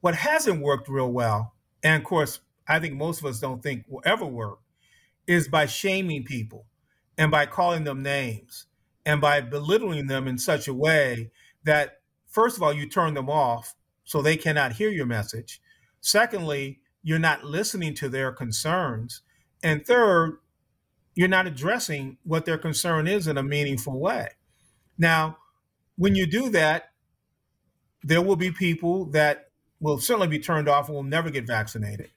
What 0.00 0.14
hasn't 0.14 0.62
worked 0.62 0.88
real 0.88 1.10
well, 1.10 1.54
and 1.82 2.00
of 2.00 2.08
course, 2.08 2.40
I 2.68 2.78
think 2.78 2.94
most 2.94 3.20
of 3.20 3.26
us 3.26 3.40
don't 3.40 3.62
think 3.62 3.84
will 3.88 4.02
ever 4.04 4.24
work, 4.24 4.58
is 5.26 5.48
by 5.48 5.66
shaming 5.66 6.24
people 6.24 6.66
and 7.18 7.30
by 7.30 7.46
calling 7.46 7.84
them 7.84 8.02
names 8.02 8.66
and 9.04 9.20
by 9.20 9.40
belittling 9.40 10.06
them 10.06 10.26
in 10.26 10.38
such 10.38 10.68
a 10.68 10.74
way 10.74 11.30
that, 11.64 12.00
first 12.28 12.56
of 12.56 12.62
all, 12.62 12.72
you 12.72 12.88
turn 12.88 13.14
them 13.14 13.28
off 13.28 13.74
so 14.04 14.22
they 14.22 14.36
cannot 14.36 14.72
hear 14.72 14.90
your 14.90 15.06
message. 15.06 15.60
Secondly, 16.00 16.80
you're 17.02 17.18
not 17.18 17.44
listening 17.44 17.94
to 17.94 18.08
their 18.08 18.32
concerns. 18.32 19.22
And 19.62 19.84
third, 19.86 20.38
you're 21.16 21.28
not 21.28 21.46
addressing 21.46 22.18
what 22.22 22.44
their 22.44 22.58
concern 22.58 23.08
is 23.08 23.26
in 23.26 23.38
a 23.38 23.42
meaningful 23.42 23.98
way. 23.98 24.28
Now, 24.98 25.38
when 25.96 26.14
you 26.14 26.26
do 26.26 26.50
that, 26.50 26.90
there 28.02 28.22
will 28.22 28.36
be 28.36 28.52
people 28.52 29.06
that 29.06 29.46
will 29.80 29.98
certainly 29.98 30.28
be 30.28 30.38
turned 30.38 30.68
off 30.68 30.88
and 30.88 30.94
will 30.94 31.02
never 31.02 31.30
get 31.30 31.46
vaccinated. 31.46 32.10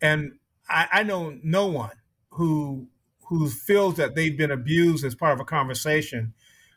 And 0.00 0.34
I, 0.68 0.86
I 0.92 1.02
know 1.02 1.38
no 1.42 1.66
one 1.66 1.96
who 2.30 2.88
who 3.28 3.48
feels 3.48 3.96
that 3.96 4.14
they've 4.14 4.36
been 4.36 4.50
abused 4.50 5.04
as 5.04 5.14
part 5.14 5.32
of 5.32 5.40
a 5.40 5.44
conversation 5.44 6.34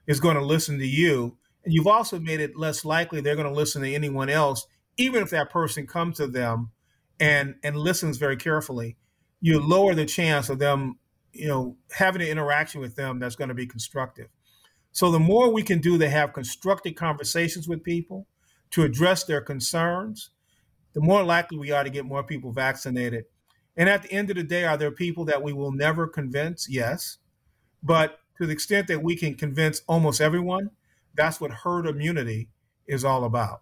is 0.07 0.21
going 0.21 0.35
to 0.35 0.45
listen 0.45 0.79
to 0.79 0.87
you. 0.87 1.37
And 1.65 1.73
you've 1.73 1.87
also 1.87 2.17
made 2.17 2.39
it 2.39 2.55
less 2.55 2.85
likely 2.85 3.19
they're 3.19 3.35
going 3.35 3.49
to 3.49 3.53
listen 3.53 3.81
to 3.81 3.93
anyone 3.93 4.29
else, 4.29 4.65
even 4.95 5.21
if 5.21 5.31
that 5.31 5.49
person 5.49 5.85
comes 5.85 6.17
to 6.17 6.27
them 6.27 6.71
and 7.19 7.55
and 7.63 7.75
listens 7.75 8.17
very 8.17 8.37
carefully. 8.37 8.95
You 9.41 9.59
lower 9.59 9.93
the 9.93 10.05
chance 10.05 10.49
of 10.49 10.59
them 10.59 10.99
you 11.35 11.47
know, 11.47 11.77
having 11.91 12.21
an 12.21 12.27
interaction 12.27 12.81
with 12.81 12.95
them 12.95 13.19
that's 13.19 13.35
going 13.35 13.49
to 13.49 13.53
be 13.53 13.67
constructive. 13.67 14.27
So 14.91 15.11
the 15.11 15.19
more 15.19 15.51
we 15.51 15.61
can 15.61 15.79
do 15.79 15.97
to 15.97 16.09
have 16.09 16.33
constructive 16.33 16.95
conversations 16.95 17.67
with 17.67 17.83
people 17.83 18.27
to 18.71 18.83
address 18.83 19.25
their 19.25 19.41
concerns, 19.41 20.29
the 20.93 21.01
more 21.01 21.23
likely 21.23 21.57
we 21.57 21.71
are 21.71 21.83
to 21.83 21.89
get 21.89 22.05
more 22.05 22.23
people 22.23 22.51
vaccinated. 22.53 23.25
And 23.75 23.89
at 23.89 24.03
the 24.03 24.11
end 24.11 24.29
of 24.29 24.37
the 24.37 24.43
day, 24.43 24.63
are 24.63 24.77
there 24.77 24.91
people 24.91 25.25
that 25.25 25.43
we 25.43 25.51
will 25.51 25.73
never 25.73 26.07
convince? 26.07 26.69
Yes. 26.69 27.17
But 27.83 28.19
to 28.37 28.45
the 28.45 28.53
extent 28.53 28.87
that 28.87 29.03
we 29.03 29.17
can 29.17 29.35
convince 29.35 29.81
almost 29.87 30.21
everyone, 30.21 30.71
that's 31.13 31.41
what 31.41 31.51
herd 31.51 31.85
immunity 31.85 32.47
is 32.87 33.03
all 33.03 33.25
about. 33.25 33.61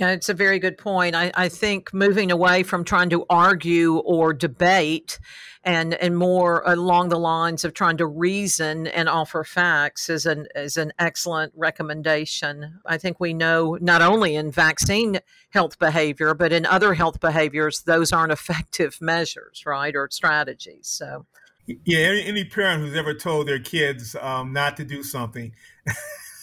Yeah, 0.00 0.12
it's 0.12 0.30
a 0.30 0.34
very 0.34 0.58
good 0.58 0.78
point. 0.78 1.14
I, 1.14 1.30
I, 1.34 1.50
think 1.50 1.92
moving 1.92 2.32
away 2.32 2.62
from 2.62 2.84
trying 2.84 3.10
to 3.10 3.26
argue 3.28 3.98
or 3.98 4.32
debate 4.32 5.20
and 5.62 5.92
and 5.92 6.16
more 6.16 6.62
along 6.64 7.10
the 7.10 7.18
lines 7.18 7.66
of 7.66 7.74
trying 7.74 7.98
to 7.98 8.06
reason 8.06 8.86
and 8.86 9.10
offer 9.10 9.44
facts 9.44 10.08
is 10.08 10.24
an 10.24 10.46
is 10.54 10.78
an 10.78 10.94
excellent 10.98 11.52
recommendation. 11.54 12.80
I 12.86 12.96
think 12.96 13.20
we 13.20 13.34
know 13.34 13.76
not 13.82 14.00
only 14.00 14.36
in 14.36 14.50
vaccine 14.50 15.20
health 15.50 15.78
behavior, 15.78 16.32
but 16.32 16.50
in 16.50 16.64
other 16.64 16.94
health 16.94 17.20
behaviors, 17.20 17.82
those 17.82 18.10
aren't 18.10 18.32
effective 18.40 19.02
measures, 19.02 19.64
right, 19.66 19.94
or 19.94 20.08
strategies. 20.10 20.88
So 20.88 21.26
yeah, 21.66 21.98
any, 21.98 22.24
any 22.24 22.44
parent 22.46 22.82
who's 22.82 22.96
ever 22.96 23.12
told 23.12 23.48
their 23.48 23.60
kids 23.60 24.16
um, 24.16 24.54
not 24.54 24.78
to 24.78 24.84
do 24.84 25.02
something 25.02 25.52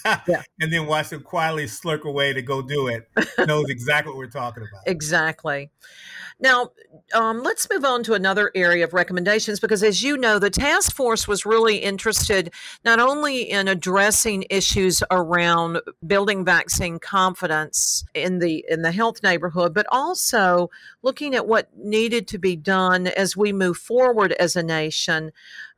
yeah. 0.27 0.43
and 0.59 0.71
then 0.71 0.85
watch 0.85 1.09
them 1.09 1.21
quietly 1.21 1.65
slurk 1.65 2.03
away 2.03 2.33
to 2.33 2.41
go 2.41 2.61
do 2.61 2.87
it 2.87 3.09
knows 3.45 3.69
exactly 3.69 4.11
what 4.11 4.17
we're 4.17 4.27
talking 4.27 4.63
about. 4.63 4.83
Exactly. 4.97 5.69
Now, 6.39 6.69
um, 7.15 7.41
let's 7.41 7.67
move 7.71 7.83
on 7.83 8.03
to 8.03 8.13
another 8.13 8.51
area 8.53 8.83
of 8.83 8.93
recommendations 8.93 9.59
because, 9.59 9.81
as 9.81 10.03
you 10.03 10.17
know, 10.17 10.37
the 10.37 10.51
task 10.51 10.93
force 10.93 11.27
was 11.27 11.47
really 11.47 11.77
interested 11.77 12.53
not 12.85 12.99
only 12.99 13.41
in 13.41 13.67
addressing 13.67 14.45
issues 14.51 15.01
around 15.09 15.79
building 16.05 16.45
vaccine 16.45 16.99
confidence 16.99 18.05
in 18.13 18.37
the 18.37 18.63
in 18.69 18.83
the 18.83 18.91
health 18.91 19.23
neighborhood, 19.23 19.73
but 19.73 19.87
also 19.91 20.69
looking 21.01 21.33
at 21.33 21.47
what 21.47 21.69
needed 21.75 22.27
to 22.27 22.37
be 22.37 22.55
done 22.55 23.07
as 23.07 23.35
we 23.35 23.51
move 23.51 23.77
forward 23.77 24.33
as 24.33 24.55
a 24.55 24.63
nation, 24.63 25.31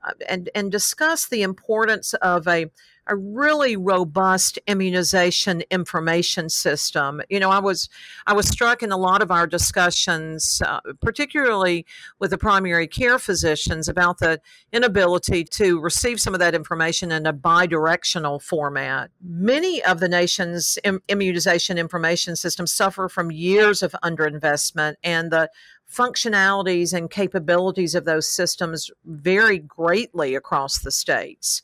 uh, 0.06 0.12
and 0.28 0.50
and 0.54 0.74
discuss 0.74 1.28
the 1.28 1.42
importance 1.42 2.13
of 2.15 2.48
a 2.50 2.70
a 3.10 3.15
really 3.15 3.76
robust 3.76 4.60
immunization 4.67 5.63
information 5.72 6.50
system. 6.50 7.22
You 7.30 7.39
know, 7.39 7.50
I 7.50 7.60
was 7.60 7.89
I 8.28 8.34
was 8.34 8.48
struck 8.48 8.84
in 8.84 8.91
a 8.91 8.98
lot 8.98 9.22
of 9.22 9.32
our 9.32 9.48
discussions, 9.48 10.62
uh, 10.65 10.80
particularly 11.02 11.86
with 12.19 12.30
the 12.32 12.38
primary 12.38 12.88
care 12.88 13.19
physicians, 13.19 13.88
about 13.88 14.19
the 14.19 14.39
inability 14.72 15.43
to 15.43 15.80
receive 15.82 16.22
some 16.22 16.34
of 16.34 16.39
that 16.39 16.56
information 16.56 17.12
in 17.12 17.26
a 17.26 17.34
bidirectional 17.34 18.41
format. 18.41 19.10
Many 19.22 19.84
of 19.84 20.00
the 20.00 20.10
nation's 20.10 20.78
Im- 20.84 21.02
immunization 21.10 21.78
information 21.78 22.36
systems 22.36 22.72
suffer 22.72 23.10
from 23.10 23.32
years 23.32 23.82
of 23.82 23.95
underinvestment, 24.04 24.95
and 25.04 25.32
the 25.32 25.50
functionalities 25.91 26.93
and 26.93 27.10
capabilities 27.10 27.95
of 27.95 28.06
those 28.06 28.30
systems 28.30 28.91
vary 29.06 29.58
greatly 29.58 30.36
across 30.36 30.80
the 30.80 30.91
states. 30.91 31.63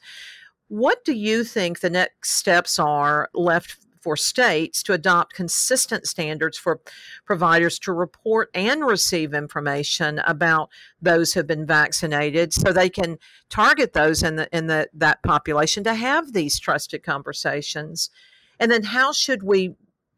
What 0.68 1.04
do 1.06 1.14
you 1.14 1.44
think 1.44 1.80
the 1.80 1.90
next 1.90 2.32
steps 2.32 2.80
are 2.80 3.30
left 3.34 3.78
for 4.06 4.16
states 4.16 4.84
to 4.84 4.94
adopt 4.94 5.34
consistent 5.34 6.06
standards 6.06 6.60
for 6.60 6.80
providers 7.26 7.80
to 7.80 7.92
report 7.92 8.52
and 8.54 8.86
receive 8.86 9.34
information 9.34 10.22
about 10.28 10.70
those 11.02 11.34
who 11.34 11.40
have 11.40 11.48
been 11.48 11.66
vaccinated 11.66 12.54
so 12.54 12.72
they 12.72 12.88
can 12.88 13.18
target 13.50 13.94
those 13.94 14.22
in 14.22 14.36
the 14.36 14.48
in 14.56 14.68
the 14.68 14.88
that 14.94 15.24
population 15.24 15.84
to 15.84 15.96
have 15.96 16.34
these 16.34 16.60
trusted 16.60 17.02
conversations? 17.02 18.12
And 18.60 18.70
then 18.70 18.84
how 18.84 19.12
should 19.12 19.42
we 19.42 19.74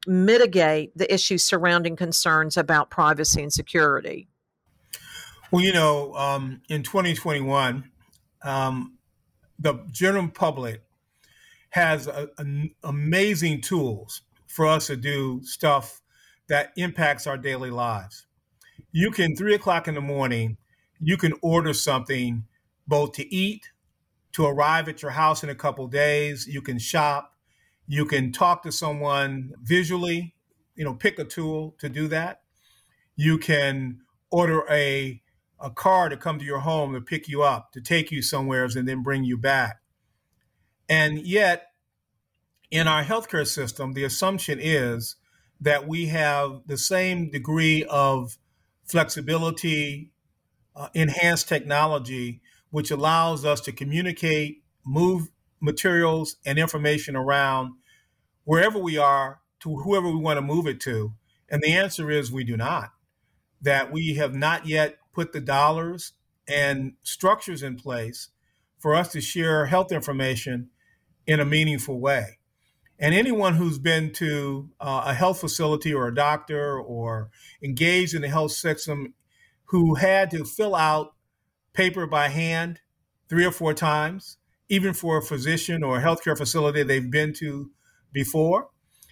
mitigate 0.05 0.91
the 0.97 1.11
issues 1.11 1.43
surrounding 1.45 1.95
concerns 1.95 2.57
about 2.57 2.89
privacy 2.89 3.41
and 3.41 3.53
security? 3.53 4.27
Well 5.49 5.63
you 5.63 5.71
know 5.71 6.13
um, 6.15 6.61
in 6.67 6.83
2021 6.83 7.89
um, 8.43 8.96
the 9.59 9.85
general 9.91 10.27
public 10.27 10.81
has 11.69 12.07
a, 12.07 12.29
a, 12.37 12.45
amazing 12.83 13.61
tools 13.61 14.21
for 14.47 14.67
us 14.67 14.87
to 14.87 14.95
do 14.95 15.41
stuff 15.43 16.01
that 16.47 16.71
impacts 16.77 17.27
our 17.27 17.37
daily 17.37 17.69
lives. 17.69 18.25
You 18.91 19.11
can 19.11 19.35
three 19.35 19.55
o'clock 19.55 19.87
in 19.87 19.95
the 19.95 20.01
morning, 20.01 20.57
you 20.99 21.17
can 21.17 21.33
order 21.41 21.73
something 21.73 22.45
both 22.87 23.11
to 23.13 23.33
eat, 23.33 23.71
to 24.33 24.45
arrive 24.45 24.87
at 24.87 25.01
your 25.01 25.11
house 25.11 25.43
in 25.43 25.49
a 25.49 25.55
couple 25.55 25.87
days. 25.87 26.47
You 26.47 26.61
can 26.61 26.79
shop, 26.79 27.33
you 27.87 28.05
can 28.05 28.31
talk 28.31 28.63
to 28.63 28.71
someone 28.71 29.53
visually. 29.63 30.33
You 30.75 30.85
know, 30.85 30.93
pick 30.93 31.17
a 31.17 31.23
tool 31.23 31.75
to 31.79 31.89
do 31.89 32.07
that. 32.09 32.41
You 33.15 33.39
can 33.39 34.01
order 34.29 34.63
a 34.69 35.21
a 35.59 35.69
car 35.69 36.09
to 36.09 36.17
come 36.17 36.39
to 36.39 36.45
your 36.45 36.59
home 36.59 36.93
to 36.93 37.01
pick 37.01 37.27
you 37.27 37.43
up, 37.43 37.71
to 37.73 37.81
take 37.81 38.11
you 38.11 38.21
somewheres, 38.21 38.75
and 38.75 38.87
then 38.87 39.03
bring 39.03 39.23
you 39.23 39.37
back. 39.37 39.81
And 40.89 41.19
yet, 41.19 41.67
in 42.69 42.87
our 42.87 43.03
healthcare 43.03 43.47
system, 43.47 43.93
the 43.93 44.03
assumption 44.03 44.59
is 44.61 45.15
that 45.59 45.87
we 45.87 46.07
have 46.07 46.61
the 46.67 46.77
same 46.77 47.29
degree 47.29 47.83
of 47.89 48.37
flexibility, 48.85 50.11
uh, 50.75 50.89
enhanced 50.93 51.49
technology, 51.49 52.41
which 52.69 52.91
allows 52.91 53.43
us 53.43 53.61
to 53.61 53.71
communicate, 53.71 54.63
move 54.85 55.29
materials 55.59 56.37
and 56.45 56.59
information 56.59 57.15
around 57.15 57.73
wherever 58.43 58.77
we 58.77 58.97
are 58.97 59.39
to 59.59 59.77
whoever 59.77 60.07
we 60.07 60.17
want 60.17 60.37
to 60.37 60.41
move 60.41 60.67
it 60.67 60.79
to. 60.81 61.13
And 61.49 61.61
the 61.61 61.73
answer 61.73 62.11
is 62.11 62.31
we 62.31 62.43
do 62.43 62.55
not. 62.55 62.91
That 63.61 63.91
we 63.91 64.15
have 64.15 64.35
not 64.35 64.67
yet 64.67 64.97
put 65.17 65.33
the 65.33 65.41
dollars 65.41 66.13
and 66.47 66.93
structures 67.01 67.63
in 67.63 67.75
place 67.75 68.29
for 68.77 68.93
us 68.93 69.11
to 69.11 69.19
share 69.19 69.65
health 69.65 69.91
information 69.91 70.69
in 71.25 71.39
a 71.39 71.45
meaningful 71.45 71.99
way. 71.99 72.37
And 72.99 73.15
anyone 73.15 73.55
who's 73.55 73.79
been 73.79 74.13
to 74.13 74.69
uh, 74.79 75.05
a 75.07 75.15
health 75.15 75.39
facility 75.41 75.91
or 75.91 76.07
a 76.07 76.13
doctor 76.13 76.79
or 76.79 77.31
engaged 77.63 78.13
in 78.13 78.21
the 78.21 78.29
health 78.29 78.51
system 78.51 79.15
who 79.65 79.95
had 79.95 80.29
to 80.31 80.45
fill 80.45 80.75
out 80.75 81.15
paper 81.73 82.05
by 82.05 82.29
hand 82.29 82.79
three 83.27 83.43
or 83.43 83.51
four 83.51 83.73
times, 83.73 84.37
even 84.69 84.93
for 84.93 85.17
a 85.17 85.23
physician 85.23 85.81
or 85.81 85.97
a 85.97 86.03
healthcare 86.03 86.37
facility 86.37 86.83
they've 86.83 87.09
been 87.09 87.33
to 87.33 87.71
before, 88.13 88.69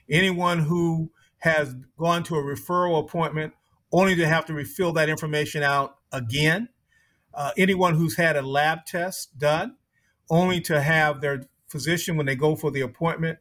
anyone 0.07 0.59
who 0.59 1.11
has 1.39 1.75
gone 1.97 2.21
to 2.25 2.35
a 2.35 2.43
referral 2.43 2.99
appointment 2.99 3.53
only 3.91 4.15
to 4.15 4.27
have 4.27 4.45
to 4.45 4.53
refill 4.53 4.93
that 4.93 5.09
information 5.09 5.63
out 5.63 5.97
again, 6.11 6.69
uh, 7.33 7.51
anyone 7.57 7.95
who's 7.95 8.17
had 8.17 8.35
a 8.35 8.41
lab 8.41 8.85
test 8.85 9.37
done 9.37 9.75
only 10.29 10.61
to 10.61 10.81
have 10.81 11.21
their 11.21 11.43
physician, 11.67 12.17
when 12.17 12.25
they 12.25 12.35
go 12.35 12.55
for 12.55 12.71
the 12.71 12.81
appointment, 12.81 13.39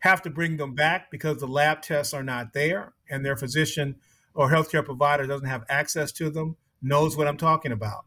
have 0.00 0.22
to 0.22 0.30
bring 0.30 0.56
them 0.56 0.74
back 0.74 1.10
because 1.10 1.38
the 1.38 1.46
lab 1.46 1.82
tests 1.82 2.12
are 2.12 2.22
not 2.22 2.52
there 2.52 2.92
and 3.08 3.24
their 3.24 3.36
physician 3.36 3.96
or 4.34 4.50
healthcare 4.50 4.84
provider 4.84 5.26
doesn't 5.26 5.48
have 5.48 5.64
access 5.68 6.12
to 6.12 6.30
them, 6.30 6.56
knows 6.82 7.16
what 7.16 7.26
I'm 7.26 7.36
talking 7.36 7.72
about. 7.72 8.04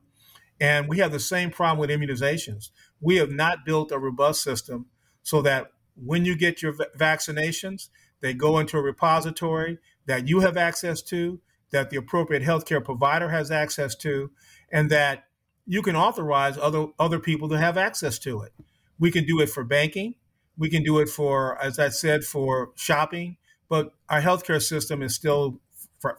And 0.60 0.88
we 0.88 1.00
have 1.00 1.12
the 1.12 1.20
same 1.20 1.52
problem 1.52 1.80
with 1.80 1.90
immunizations. 1.90 2.70
We 3.00 3.18
have 3.18 3.32
not 3.32 3.66
built 3.66 3.92
a 3.92 4.00
robust 4.00 4.42
system 4.42 4.88
so 5.24 5.42
that 5.44 5.72
when 5.96 6.26
you 6.26 6.36
get 6.36 6.62
your 6.62 6.74
vaccinations, 6.98 7.90
they 8.22 8.34
go 8.34 8.60
into 8.60 8.78
a 8.78 8.82
repository 8.82 9.80
that 10.06 10.28
you 10.28 10.40
have 10.40 10.58
access 10.58 11.02
to, 11.04 11.40
that 11.72 11.90
the 11.90 11.98
appropriate 11.98 12.44
healthcare 12.44 12.84
provider 12.84 13.30
has 13.30 13.52
access 13.52 13.96
to, 13.96 14.32
and 14.72 14.90
that 14.90 15.26
you 15.66 15.82
can 15.82 15.96
authorize 15.96 16.58
other 16.58 16.88
other 16.98 17.20
people 17.20 17.50
to 17.50 17.58
have 17.58 17.78
access 17.78 18.20
to 18.20 18.42
it. 18.42 18.54
We 19.00 19.12
can 19.12 19.26
do 19.26 19.40
it 19.42 19.50
for 19.50 19.64
banking. 19.64 20.16
We 20.58 20.70
can 20.70 20.84
do 20.84 21.00
it 21.00 21.10
for, 21.10 21.62
as 21.62 21.78
I 21.78 21.90
said, 21.90 22.24
for 22.24 22.72
shopping. 22.76 23.38
But 23.70 23.94
our 24.10 24.22
healthcare 24.22 24.62
system 24.62 25.04
is 25.04 25.14
still, 25.14 25.60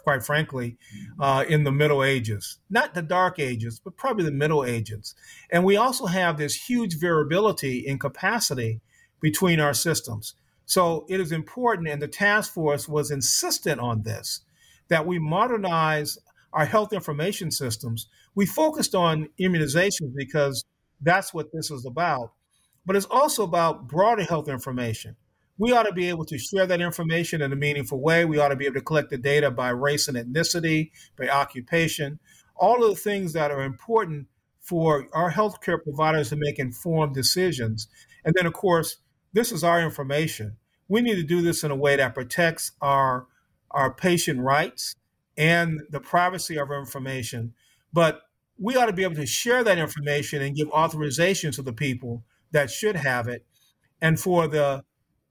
quite 0.04 0.22
frankly, 0.22 0.76
uh, 1.18 1.44
in 1.48 1.64
the 1.64 1.72
Middle 1.72 2.04
Ages. 2.04 2.58
Not 2.68 2.94
the 2.94 3.02
Dark 3.02 3.38
Ages, 3.38 3.80
but 3.82 3.96
probably 3.96 4.24
the 4.24 4.30
Middle 4.30 4.64
Ages. 4.64 5.14
And 5.50 5.64
we 5.64 5.76
also 5.76 6.06
have 6.06 6.36
this 6.36 6.68
huge 6.68 6.98
variability 6.98 7.78
in 7.78 7.98
capacity 7.98 8.80
between 9.20 9.60
our 9.60 9.74
systems. 9.74 10.34
So 10.66 11.06
it 11.08 11.18
is 11.18 11.32
important, 11.32 11.88
and 11.88 12.02
the 12.02 12.08
task 12.08 12.52
force 12.52 12.86
was 12.86 13.10
insistent 13.10 13.80
on 13.80 14.02
this, 14.02 14.42
that 14.88 15.06
we 15.06 15.18
modernize 15.18 16.18
our 16.52 16.64
health 16.64 16.92
information 16.92 17.50
systems. 17.50 18.08
We 18.34 18.46
focused 18.46 18.94
on 18.94 19.28
immunizations 19.40 20.14
because 20.14 20.64
that's 21.00 21.34
what 21.34 21.52
this 21.52 21.70
is 21.70 21.84
about 21.84 22.32
but 22.88 22.96
it's 22.96 23.06
also 23.10 23.44
about 23.44 23.86
broader 23.86 24.22
health 24.22 24.48
information. 24.48 25.14
We 25.58 25.72
ought 25.72 25.82
to 25.82 25.92
be 25.92 26.08
able 26.08 26.24
to 26.24 26.38
share 26.38 26.66
that 26.66 26.80
information 26.80 27.42
in 27.42 27.52
a 27.52 27.56
meaningful 27.56 28.00
way. 28.00 28.24
We 28.24 28.38
ought 28.38 28.48
to 28.48 28.56
be 28.56 28.64
able 28.64 28.76
to 28.76 28.80
collect 28.80 29.10
the 29.10 29.18
data 29.18 29.50
by 29.50 29.68
race 29.68 30.08
and 30.08 30.16
ethnicity, 30.16 30.90
by 31.18 31.28
occupation, 31.28 32.18
all 32.56 32.82
of 32.82 32.88
the 32.88 32.96
things 32.96 33.34
that 33.34 33.50
are 33.50 33.62
important 33.62 34.28
for 34.62 35.06
our 35.12 35.30
healthcare 35.30 35.82
providers 35.82 36.30
to 36.30 36.36
make 36.36 36.58
informed 36.58 37.14
decisions. 37.14 37.88
And 38.24 38.34
then, 38.34 38.46
of 38.46 38.54
course, 38.54 38.96
this 39.34 39.52
is 39.52 39.62
our 39.62 39.82
information. 39.82 40.56
We 40.88 41.02
need 41.02 41.16
to 41.16 41.22
do 41.22 41.42
this 41.42 41.62
in 41.62 41.70
a 41.70 41.76
way 41.76 41.96
that 41.96 42.14
protects 42.14 42.72
our, 42.80 43.26
our 43.70 43.92
patient 43.92 44.40
rights 44.40 44.94
and 45.36 45.80
the 45.90 46.00
privacy 46.00 46.58
of 46.58 46.70
our 46.70 46.78
information. 46.78 47.54
But 47.92 48.22
we 48.58 48.76
ought 48.76 48.86
to 48.86 48.92
be 48.92 49.04
able 49.04 49.14
to 49.16 49.26
share 49.26 49.62
that 49.64 49.78
information 49.78 50.42
and 50.42 50.56
give 50.56 50.68
authorization 50.70 51.52
to 51.52 51.62
the 51.62 51.72
people 51.72 52.24
that 52.50 52.70
should 52.70 52.96
have 52.96 53.28
it, 53.28 53.44
and 54.00 54.18
for 54.18 54.48
the 54.48 54.84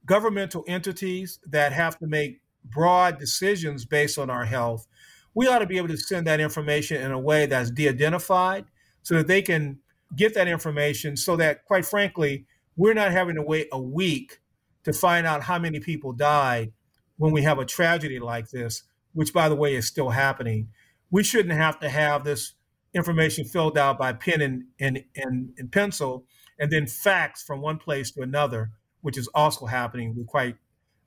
governmental 0.06 0.63
entities 0.67 1.39
that 1.45 1.73
have 1.73 1.97
to 2.00 2.08
make 2.08 2.41
broad 2.63 3.19
decisions 3.19 3.86
based 3.86 4.17
on 4.17 4.30
our 4.30 4.45
health, 4.45 4.88
we 5.34 5.47
ought 5.47 5.60
to 5.60 5.65
be 5.65 5.78
able 5.78 5.88
to 5.88 5.97
send 5.97 6.26
that 6.28 6.39
information 6.39 7.02
in 7.02 7.12
a 7.12 7.19
way 7.19 7.45
that's 7.45 7.71
de 7.71 7.89
identified 7.89 8.65
so 9.04 9.15
that 9.15 9.28
they 9.28 9.41
can 9.41 9.80
get 10.15 10.34
that 10.34 10.47
information 10.47 11.17
so 11.17 11.36
that, 11.36 11.65
quite 11.65 11.86
frankly, 11.86 12.45
we're 12.76 12.93
not 12.93 13.12
having 13.12 13.36
to 13.36 13.41
wait 13.41 13.67
a 13.71 13.82
week 13.82 14.39
to 14.84 14.93
find 14.93 15.28
out 15.28 15.43
how 15.43 15.60
many 15.60 15.80
people 15.80 16.13
died 16.13 16.71
when 17.18 17.32
we 17.32 17.44
have 17.44 17.60
a 17.60 17.66
tragedy 17.66 18.20
like 18.20 18.50
this, 18.50 18.84
which, 19.14 19.34
by 19.34 19.50
the 19.50 19.56
way, 19.56 19.76
is 19.76 19.88
still 19.88 20.10
happening. 20.10 20.70
We 21.10 21.24
shouldn't 21.24 21.54
have 21.54 21.80
to 21.80 21.90
have 21.90 22.24
this 22.24 22.54
information 22.94 23.46
filled 23.46 23.78
out 23.78 23.98
by 23.98 24.14
pen 24.14 24.42
and, 24.42 24.64
and, 24.80 25.04
and, 25.16 25.50
and 25.58 25.72
pencil 25.72 26.26
and 26.60 26.72
then 26.72 26.88
fax 26.88 27.44
from 27.44 27.62
one 27.62 27.78
place 27.78 28.12
to 28.12 28.22
another, 28.22 28.72
which 29.02 29.18
is 29.18 29.28
also 29.34 29.66
happening 29.66 30.16
with 30.16 30.28
quite 30.28 30.56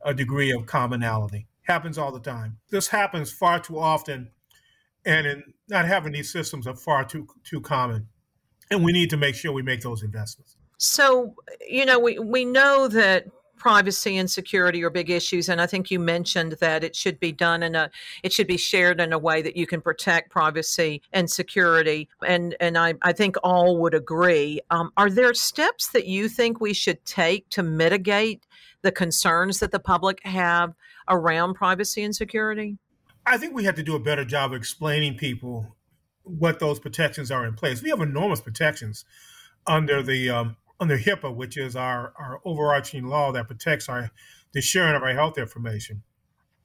a 0.05 0.15
degree 0.15 0.51
of 0.51 0.67
commonality. 0.67 1.47
Happens 1.63 1.99
all 1.99 2.13
the 2.13 2.21
time. 2.21 2.59
This 2.71 2.89
happens 2.89 3.31
far 3.33 3.61
too 3.61 3.79
often, 3.79 4.31
and 5.05 5.27
in 5.27 5.43
not 5.69 5.87
having 5.87 6.13
these 6.13 6.33
systems 6.33 6.67
are 6.67 6.77
far 6.77 7.05
too 7.05 7.29
too 7.45 7.61
common. 7.61 8.09
And 8.71 8.85
we 8.85 8.93
need 8.93 9.11
to 9.11 9.17
make 9.17 9.35
sure 9.35 9.53
we 9.53 9.63
make 9.63 9.83
those 9.83 10.03
investments. 10.03 10.57
So, 10.79 11.35
you 11.69 11.85
know, 11.85 11.99
we, 11.99 12.19
we 12.19 12.45
know 12.45 12.89
that 12.89 13.27
privacy 13.61 14.17
and 14.17 14.29
security 14.29 14.83
are 14.83 14.91
big 14.91 15.11
issues 15.11 15.49
and 15.49 15.61
i 15.61 15.67
think 15.67 15.91
you 15.91 16.01
mentioned 16.01 16.57
that 16.61 16.83
it 16.83 16.97
should 16.97 17.21
be 17.21 17.31
done 17.31 17.63
in 17.63 17.77
a 17.77 17.89
it 18.25 18.33
should 18.33 18.49
be 18.49 18.57
shared 18.57 19.01
in 19.01 19.13
a 19.13 19.19
way 19.19 19.43
that 19.43 19.57
you 19.57 19.67
can 19.67 19.81
protect 19.81 20.31
privacy 20.31 21.01
and 21.13 21.31
security 21.31 22.09
and 22.27 22.57
and 22.59 22.77
i, 22.77 22.95
I 23.03 23.13
think 23.13 23.37
all 23.45 23.77
would 23.77 23.95
agree. 23.95 24.61
Um, 24.71 24.93
are 24.97 25.11
there 25.11 25.35
steps 25.35 25.89
that 25.89 26.07
you 26.07 26.29
think 26.29 26.61
we 26.61 26.73
should 26.73 27.05
take 27.05 27.49
to 27.51 27.63
mitigate 27.63 28.47
the 28.83 28.91
concerns 28.91 29.61
that 29.61 29.73
the 29.73 29.79
public 29.79 30.21
have 30.25 30.75
around 31.09 31.55
privacy 31.55 32.03
and 32.03 32.17
security? 32.17 32.79
I 33.27 33.37
think 33.37 33.55
we 33.55 33.65
have 33.65 33.75
to 33.75 33.83
do 33.83 33.95
a 33.95 34.01
better 34.01 34.25
job 34.25 34.53
of 34.53 34.57
explaining 34.57 35.17
people 35.17 35.77
what 36.23 36.59
those 36.61 36.81
protections 36.81 37.31
are 37.31 37.45
in 37.45 37.55
place. 37.55 37.83
We 37.83 37.91
have 37.91 38.01
enormous 38.01 38.41
protections 38.41 39.05
under 39.67 40.03
the 40.03 40.31
um, 40.31 40.57
under 40.81 40.99
HIPAA, 40.99 41.35
which 41.35 41.57
is 41.57 41.77
our, 41.77 42.13
our 42.19 42.41
overarching 42.45 43.07
law 43.07 43.31
that 43.33 43.47
protects 43.47 43.89
our 43.89 44.11
the 44.53 44.61
sharing 44.61 44.97
of 44.97 45.03
our 45.03 45.13
health 45.13 45.39
information. 45.39 46.03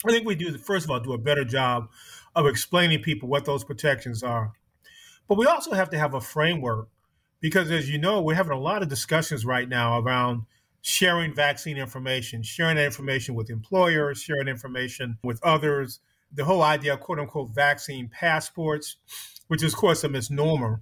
I 0.05 0.11
think 0.11 0.25
we 0.25 0.35
do 0.35 0.57
first 0.57 0.85
of 0.85 0.91
all 0.91 0.99
do 0.99 1.13
a 1.13 1.17
better 1.17 1.45
job 1.45 1.89
of 2.35 2.47
explaining 2.47 3.01
people 3.01 3.29
what 3.29 3.45
those 3.45 3.63
protections 3.63 4.23
are. 4.23 4.53
But 5.27 5.37
we 5.37 5.45
also 5.45 5.73
have 5.73 5.89
to 5.91 5.97
have 5.97 6.13
a 6.13 6.21
framework 6.21 6.89
because 7.41 7.71
as 7.71 7.89
you 7.89 7.97
know, 7.97 8.21
we're 8.21 8.35
having 8.35 8.53
a 8.53 8.59
lot 8.59 8.81
of 8.81 8.89
discussions 8.89 9.45
right 9.45 9.67
now 9.67 9.99
around 9.99 10.43
sharing 10.81 11.33
vaccine 11.33 11.77
information, 11.77 12.43
sharing 12.43 12.77
information 12.77 13.35
with 13.35 13.49
employers, 13.49 14.21
sharing 14.21 14.47
information 14.47 15.17
with 15.23 15.43
others, 15.43 15.99
the 16.31 16.45
whole 16.45 16.61
idea 16.61 16.93
of 16.93 16.99
quote 16.99 17.19
unquote 17.19 17.49
vaccine 17.53 18.09
passports, 18.09 18.97
which 19.47 19.63
is 19.63 19.73
of 19.73 19.79
course 19.79 20.03
a 20.03 20.09
misnomer 20.09 20.81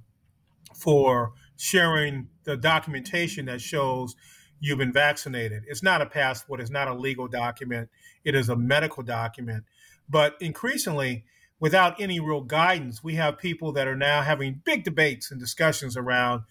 for 0.75 1.33
sharing 1.63 2.27
the 2.43 2.57
documentation 2.57 3.45
that 3.45 3.61
shows 3.61 4.17
you've 4.59 4.77
been 4.77 4.91
vaccinated. 4.91 5.63
It's 5.65 5.81
not 5.81 6.01
a 6.01 6.05
passport, 6.05 6.59
it's 6.59 6.69
not 6.69 6.89
a 6.89 6.93
legal 6.93 7.29
document, 7.29 7.89
it 8.25 8.35
is 8.35 8.49
a 8.49 8.55
medical 8.57 9.01
document. 9.01 9.63
But 10.09 10.35
increasingly, 10.41 11.23
without 11.61 12.01
any 12.01 12.19
real 12.19 12.41
guidance, 12.41 13.01
we 13.01 13.15
have 13.15 13.37
people 13.37 13.71
that 13.71 13.87
are 13.87 13.95
now 13.95 14.23
having 14.23 14.61
big 14.65 14.83
debates 14.83 15.31
and 15.31 15.39
discussions 15.39 15.95
around 15.95 16.43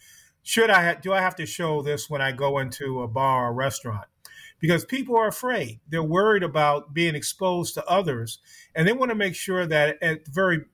should 0.42 0.70
I 0.70 0.83
ha- 0.83 1.01
do 1.01 1.12
I 1.12 1.20
have 1.20 1.37
to 1.37 1.46
show 1.46 1.83
this 1.83 2.09
when 2.09 2.22
I 2.22 2.33
go 2.33 2.59
into 2.59 3.03
a 3.03 3.07
bar 3.07 3.48
or 3.48 3.53
restaurant? 3.53 4.07
Because 4.61 4.87
people 4.87 5.16
are 5.16 5.29
afraid. 5.29 5.81
They're 5.87 6.03
worried 6.03 6.42
about 6.42 6.94
being 6.94 7.14
exposed 7.14 7.75
to 7.75 7.85
others, 7.85 8.38
and 8.75 8.88
they 8.88 8.94
want 8.94 9.11
to 9.11 9.14
make 9.14 9.35
sure 9.35 9.66
that 9.66 10.03
at 10.03 10.25
the 10.25 10.31
very 10.31 10.64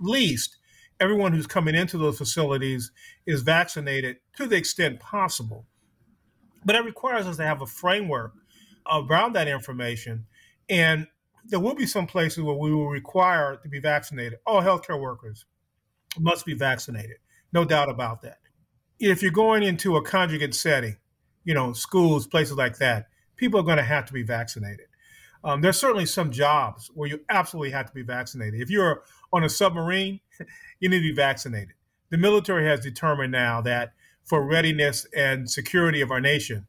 least 0.00 0.58
everyone 1.04 1.32
who's 1.32 1.46
coming 1.46 1.74
into 1.74 1.98
those 1.98 2.18
facilities 2.18 2.90
is 3.26 3.42
vaccinated 3.42 4.16
to 4.36 4.46
the 4.46 4.56
extent 4.56 4.98
possible. 5.00 5.66
But 6.64 6.76
it 6.76 6.84
requires 6.84 7.26
us 7.26 7.36
to 7.36 7.46
have 7.46 7.60
a 7.60 7.66
framework 7.66 8.32
around 8.90 9.34
that 9.34 9.48
information. 9.48 10.26
And 10.68 11.06
there 11.46 11.60
will 11.60 11.74
be 11.74 11.86
some 11.86 12.06
places 12.06 12.42
where 12.42 12.56
we 12.56 12.74
will 12.74 12.88
require 12.88 13.56
to 13.62 13.68
be 13.68 13.80
vaccinated. 13.80 14.38
All 14.46 14.62
healthcare 14.62 14.98
workers 14.98 15.44
must 16.18 16.46
be 16.46 16.54
vaccinated, 16.54 17.18
no 17.52 17.64
doubt 17.64 17.90
about 17.90 18.22
that. 18.22 18.38
If 18.98 19.22
you're 19.22 19.30
going 19.30 19.62
into 19.62 19.96
a 19.96 20.02
congregate 20.02 20.54
setting, 20.54 20.96
you 21.44 21.52
know, 21.52 21.74
schools, 21.74 22.26
places 22.26 22.56
like 22.56 22.78
that, 22.78 23.08
people 23.36 23.60
are 23.60 23.64
going 23.64 23.76
to 23.76 23.82
have 23.82 24.06
to 24.06 24.12
be 24.14 24.22
vaccinated. 24.22 24.86
Um, 25.42 25.60
there's 25.60 25.78
certainly 25.78 26.06
some 26.06 26.30
jobs 26.30 26.90
where 26.94 27.08
you 27.08 27.20
absolutely 27.28 27.72
have 27.72 27.86
to 27.86 27.92
be 27.92 28.02
vaccinated. 28.02 28.62
If 28.62 28.70
you're 28.70 29.02
on 29.30 29.44
a 29.44 29.48
submarine, 29.50 30.20
you 30.80 30.88
need 30.88 30.98
to 30.98 31.02
be 31.02 31.14
vaccinated. 31.14 31.74
The 32.10 32.18
military 32.18 32.66
has 32.66 32.80
determined 32.80 33.32
now 33.32 33.60
that 33.62 33.92
for 34.24 34.46
readiness 34.46 35.06
and 35.16 35.50
security 35.50 36.00
of 36.00 36.10
our 36.10 36.20
nation, 36.20 36.66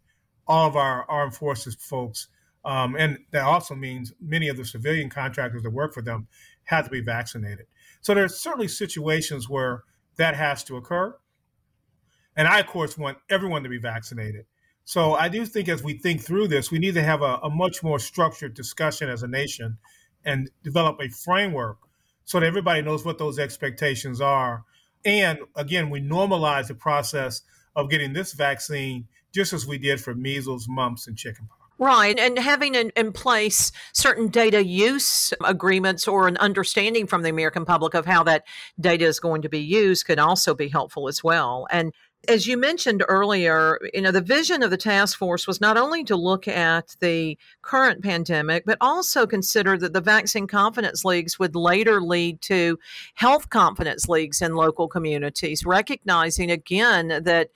all 0.48 0.68
of 0.68 0.76
our 0.76 1.10
armed 1.10 1.36
forces 1.36 1.76
folks, 1.76 2.28
um, 2.64 2.96
and 2.98 3.20
that 3.32 3.44
also 3.44 3.76
means 3.76 4.14
many 4.20 4.48
of 4.48 4.58
the 4.58 4.66
civilian 4.66 5.10
contractors 5.10 5.64
that 5.64 5.70
work 5.72 5.94
for 5.94 6.02
them 6.02 6.28
have 6.64 6.86
to 6.86 6.92
be 6.92 7.02
vaccinated. 7.02 7.68
So 8.02 8.14
there 8.14 8.24
are 8.24 8.30
certainly 8.30 8.68
situations 8.68 9.50
where 9.50 9.84
that 10.18 10.36
has 10.36 10.64
to 10.66 10.78
occur. 10.78 11.16
And 12.36 12.48
I, 12.48 12.60
of 12.60 12.68
course, 12.68 12.98
want 12.98 13.18
everyone 13.30 13.64
to 13.64 13.70
be 13.70 13.78
vaccinated. 13.78 14.46
So 14.84 15.16
I 15.16 15.30
do 15.30 15.46
think 15.46 15.70
as 15.70 15.84
we 15.84 15.98
think 15.98 16.22
through 16.22 16.48
this, 16.48 16.72
we 16.72 16.80
need 16.80 16.94
to 16.94 17.04
have 17.04 17.22
a, 17.22 17.40
a 17.44 17.50
much 17.50 17.82
more 17.82 17.98
structured 17.98 18.54
discussion 18.54 19.10
as 19.10 19.24
a 19.24 19.28
nation 19.28 19.78
and 20.24 20.50
develop 20.64 21.00
a 21.02 21.10
framework 21.10 21.78
so 22.26 22.40
that 22.40 22.46
everybody 22.46 22.82
knows 22.82 23.06
what 23.06 23.18
those 23.18 23.40
expectations 23.40 24.20
are. 24.20 24.64
And 25.06 25.40
again, 25.56 25.90
we 25.90 26.02
normalize 26.02 26.68
the 26.68 26.76
process 26.76 27.42
of 27.76 27.90
getting 27.90 28.14
this 28.14 28.34
vaccine 28.34 29.08
just 29.34 29.54
as 29.54 29.68
we 29.68 29.78
did 29.78 30.02
for 30.02 30.16
measles, 30.16 30.68
mumps, 30.68 31.08
and 31.08 31.18
chickenpox. 31.18 31.66
Right. 31.78 32.18
And 32.18 32.40
having 32.40 32.76
in, 32.76 32.92
in, 32.96 33.12
place 33.12 33.74
certain 33.92 34.30
data 34.30 34.64
use 34.64 35.34
agreements 35.44 36.08
or 36.08 36.26
an 36.26 36.38
understanding 36.38 37.06
from 37.06 37.22
the 37.22 37.30
American 37.30 37.66
public 37.66 37.94
of 37.94 38.06
how 38.06 38.24
that 38.24 38.46
data 38.80 39.04
is 39.04 39.20
going 39.20 39.42
to 39.42 39.50
be 39.50 39.60
used 39.60 40.06
could 40.06 40.18
also 40.18 40.56
be 40.56 40.70
helpful 40.70 41.10
as 41.10 41.22
well. 41.22 41.68
And 41.70 41.92
as 42.28 42.48
you 42.48 42.58
mentioned 42.58 43.04
earlier, 43.08 43.80
you 43.94 44.02
know, 44.02 44.12
the 44.12 44.22
vision 44.22 44.64
of 44.64 44.72
the 44.72 44.78
task 44.78 45.18
force 45.18 45.48
was 45.48 45.62
not 45.62 45.78
only 45.78 46.04
to 46.06 46.16
look 46.16 46.48
at 46.48 46.96
the 47.00 47.38
current 47.62 48.04
pandemic, 48.04 48.66
but 48.66 48.78
also 48.82 49.26
consider 49.26 49.78
that 49.78 49.94
the 49.94 50.02
vaccine 50.02 50.48
confidence 50.48 51.06
leagues 51.06 51.40
would 51.40 51.56
later 51.56 52.02
lead 52.02 52.42
to 52.42 52.78
health 53.16 53.50
confidence 53.50 54.08
leagues 54.08 54.42
in 54.42 54.56
local 54.56 54.88
communities, 54.88 55.66
recognizing 55.66 56.52
again 56.52 57.08
that 57.24 57.50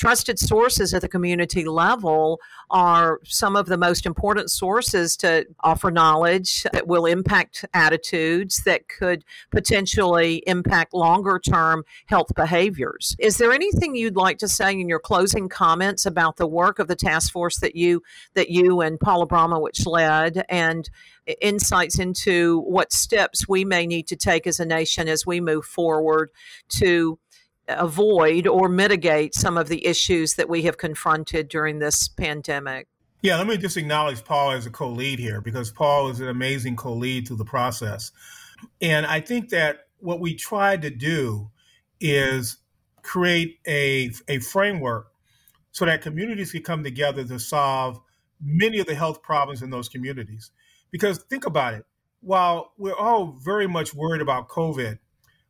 trusted 0.00 0.38
sources 0.38 0.94
at 0.94 1.02
the 1.02 1.08
community 1.08 1.66
level 1.66 2.40
are 2.70 3.20
some 3.22 3.54
of 3.54 3.66
the 3.66 3.76
most 3.76 4.06
important 4.06 4.50
sources 4.50 5.14
to 5.14 5.44
offer 5.60 5.90
knowledge 5.90 6.62
that 6.72 6.86
will 6.86 7.04
impact 7.04 7.66
attitudes 7.74 8.62
that 8.64 8.88
could 8.88 9.22
potentially 9.50 10.42
impact 10.46 10.94
longer 10.94 11.38
term 11.38 11.84
health 12.06 12.34
behaviors. 12.34 13.14
Is 13.18 13.36
there 13.36 13.52
anything 13.52 13.94
you'd 13.94 14.16
like 14.16 14.38
to 14.38 14.48
say 14.48 14.72
in 14.72 14.88
your 14.88 15.00
closing 15.00 15.50
comments 15.50 16.06
about 16.06 16.38
the 16.38 16.46
work 16.46 16.78
of 16.78 16.88
the 16.88 16.96
task 16.96 17.30
force 17.30 17.58
that 17.58 17.76
you 17.76 18.02
that 18.32 18.48
you 18.48 18.80
and 18.80 18.98
Paul 18.98 19.28
Abramowitz 19.28 19.86
led 19.86 20.46
and 20.48 20.88
insights 21.42 21.98
into 21.98 22.60
what 22.60 22.90
steps 22.90 23.46
we 23.46 23.66
may 23.66 23.86
need 23.86 24.06
to 24.08 24.16
take 24.16 24.46
as 24.46 24.60
a 24.60 24.64
nation 24.64 25.08
as 25.08 25.26
we 25.26 25.42
move 25.42 25.66
forward 25.66 26.30
to 26.70 27.18
avoid 27.78 28.46
or 28.46 28.68
mitigate 28.68 29.34
some 29.34 29.56
of 29.56 29.68
the 29.68 29.86
issues 29.86 30.34
that 30.34 30.48
we 30.48 30.62
have 30.62 30.78
confronted 30.78 31.48
during 31.48 31.78
this 31.78 32.08
pandemic? 32.08 32.88
Yeah, 33.22 33.36
let 33.36 33.46
me 33.46 33.58
just 33.58 33.76
acknowledge 33.76 34.24
Paul 34.24 34.52
as 34.52 34.66
a 34.66 34.70
co 34.70 34.88
lead 34.88 35.18
here 35.18 35.40
because 35.40 35.70
Paul 35.70 36.08
is 36.08 36.20
an 36.20 36.28
amazing 36.28 36.76
co 36.76 36.92
lead 36.94 37.28
through 37.28 37.36
the 37.36 37.44
process. 37.44 38.12
And 38.80 39.06
I 39.06 39.20
think 39.20 39.50
that 39.50 39.88
what 39.98 40.20
we 40.20 40.34
tried 40.34 40.82
to 40.82 40.90
do 40.90 41.50
is 42.00 42.58
create 43.02 43.58
a, 43.66 44.10
a 44.28 44.38
framework 44.38 45.12
so 45.72 45.84
that 45.84 46.02
communities 46.02 46.52
can 46.52 46.62
come 46.62 46.82
together 46.82 47.24
to 47.24 47.38
solve 47.38 48.00
many 48.40 48.78
of 48.78 48.86
the 48.86 48.94
health 48.94 49.22
problems 49.22 49.62
in 49.62 49.70
those 49.70 49.88
communities. 49.88 50.50
Because 50.90 51.18
think 51.18 51.46
about 51.46 51.74
it, 51.74 51.84
while 52.20 52.72
we're 52.76 52.94
all 52.94 53.36
very 53.42 53.66
much 53.66 53.94
worried 53.94 54.20
about 54.20 54.48
COVID, 54.48 54.98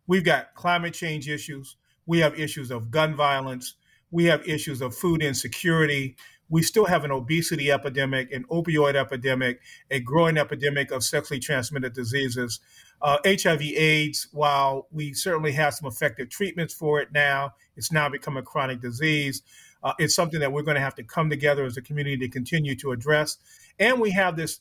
we've 0.06 0.24
got 0.24 0.54
climate 0.54 0.94
change 0.94 1.28
issues, 1.28 1.76
we 2.10 2.18
have 2.18 2.36
issues 2.36 2.72
of 2.72 2.90
gun 2.90 3.14
violence. 3.14 3.74
We 4.10 4.24
have 4.24 4.42
issues 4.44 4.80
of 4.82 4.96
food 4.96 5.22
insecurity. 5.22 6.16
We 6.48 6.60
still 6.60 6.86
have 6.86 7.04
an 7.04 7.12
obesity 7.12 7.70
epidemic, 7.70 8.32
an 8.32 8.46
opioid 8.50 8.96
epidemic, 8.96 9.60
a 9.92 10.00
growing 10.00 10.36
epidemic 10.36 10.90
of 10.90 11.04
sexually 11.04 11.38
transmitted 11.38 11.92
diseases. 11.92 12.58
Uh, 13.00 13.18
HIV 13.24 13.62
AIDS, 13.62 14.26
while 14.32 14.88
we 14.90 15.12
certainly 15.12 15.52
have 15.52 15.72
some 15.72 15.86
effective 15.86 16.28
treatments 16.30 16.74
for 16.74 17.00
it 17.00 17.12
now, 17.12 17.52
it's 17.76 17.92
now 17.92 18.08
become 18.08 18.36
a 18.36 18.42
chronic 18.42 18.80
disease. 18.80 19.42
Uh, 19.84 19.92
it's 20.00 20.16
something 20.16 20.40
that 20.40 20.52
we're 20.52 20.62
going 20.62 20.74
to 20.74 20.80
have 20.80 20.96
to 20.96 21.04
come 21.04 21.30
together 21.30 21.64
as 21.64 21.76
a 21.76 21.80
community 21.80 22.16
to 22.16 22.28
continue 22.28 22.74
to 22.74 22.90
address. 22.90 23.38
And 23.78 24.00
we 24.00 24.10
have 24.10 24.34
this, 24.34 24.58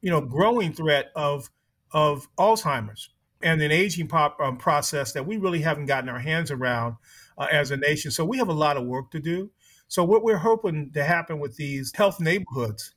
you 0.00 0.12
know, 0.12 0.20
growing 0.20 0.72
threat 0.72 1.10
of 1.16 1.50
of 1.90 2.28
Alzheimer's 2.38 3.10
and 3.42 3.60
an 3.60 3.72
aging 3.72 4.08
pop, 4.08 4.38
um, 4.40 4.56
process 4.56 5.12
that 5.12 5.26
we 5.26 5.36
really 5.36 5.60
haven't 5.60 5.86
gotten 5.86 6.08
our 6.08 6.18
hands 6.18 6.50
around 6.50 6.96
uh, 7.38 7.48
as 7.50 7.70
a 7.70 7.76
nation. 7.76 8.10
So 8.10 8.24
we 8.24 8.38
have 8.38 8.48
a 8.48 8.54
lot 8.54 8.76
of 8.76 8.84
work 8.84 9.10
to 9.12 9.20
do. 9.20 9.50
So 9.88 10.04
what 10.04 10.22
we're 10.22 10.38
hoping 10.38 10.90
to 10.94 11.04
happen 11.04 11.38
with 11.38 11.56
these 11.56 11.92
health 11.94 12.20
neighborhoods 12.20 12.94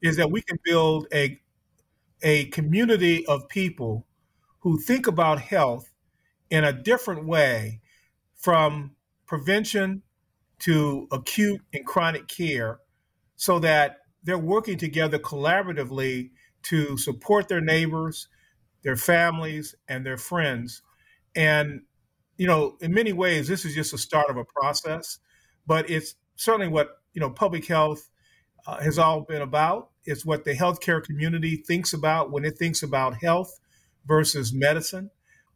is 0.00 0.16
that 0.16 0.30
we 0.30 0.42
can 0.42 0.58
build 0.64 1.06
a 1.12 1.40
a 2.22 2.46
community 2.46 3.24
of 3.26 3.48
people 3.48 4.06
who 4.60 4.78
think 4.78 5.06
about 5.06 5.40
health 5.40 5.88
in 6.50 6.64
a 6.64 6.72
different 6.72 7.26
way 7.26 7.80
from 8.34 8.92
prevention 9.26 10.02
to 10.58 11.06
acute 11.12 11.60
and 11.72 11.86
chronic 11.86 12.26
care 12.26 12.80
so 13.36 13.60
that 13.60 13.98
they're 14.24 14.36
working 14.36 14.76
together 14.76 15.18
collaboratively 15.18 16.30
to 16.62 16.96
support 16.96 17.46
their 17.48 17.60
neighbors 17.60 18.28
their 18.82 18.96
families, 18.96 19.74
and 19.88 20.04
their 20.04 20.16
friends. 20.16 20.82
And, 21.34 21.82
you 22.36 22.46
know, 22.46 22.76
in 22.80 22.92
many 22.92 23.12
ways, 23.12 23.48
this 23.48 23.64
is 23.64 23.74
just 23.74 23.92
the 23.92 23.98
start 23.98 24.30
of 24.30 24.36
a 24.36 24.44
process, 24.44 25.18
but 25.66 25.88
it's 25.90 26.14
certainly 26.36 26.68
what, 26.68 26.88
you 27.12 27.20
know, 27.20 27.30
public 27.30 27.66
health 27.66 28.08
uh, 28.66 28.80
has 28.80 28.98
all 28.98 29.22
been 29.22 29.42
about. 29.42 29.90
It's 30.04 30.24
what 30.24 30.44
the 30.44 30.54
healthcare 30.54 31.02
community 31.02 31.56
thinks 31.56 31.92
about 31.92 32.30
when 32.30 32.44
it 32.44 32.58
thinks 32.58 32.82
about 32.82 33.22
health 33.22 33.58
versus 34.06 34.52
medicine. 34.52 35.10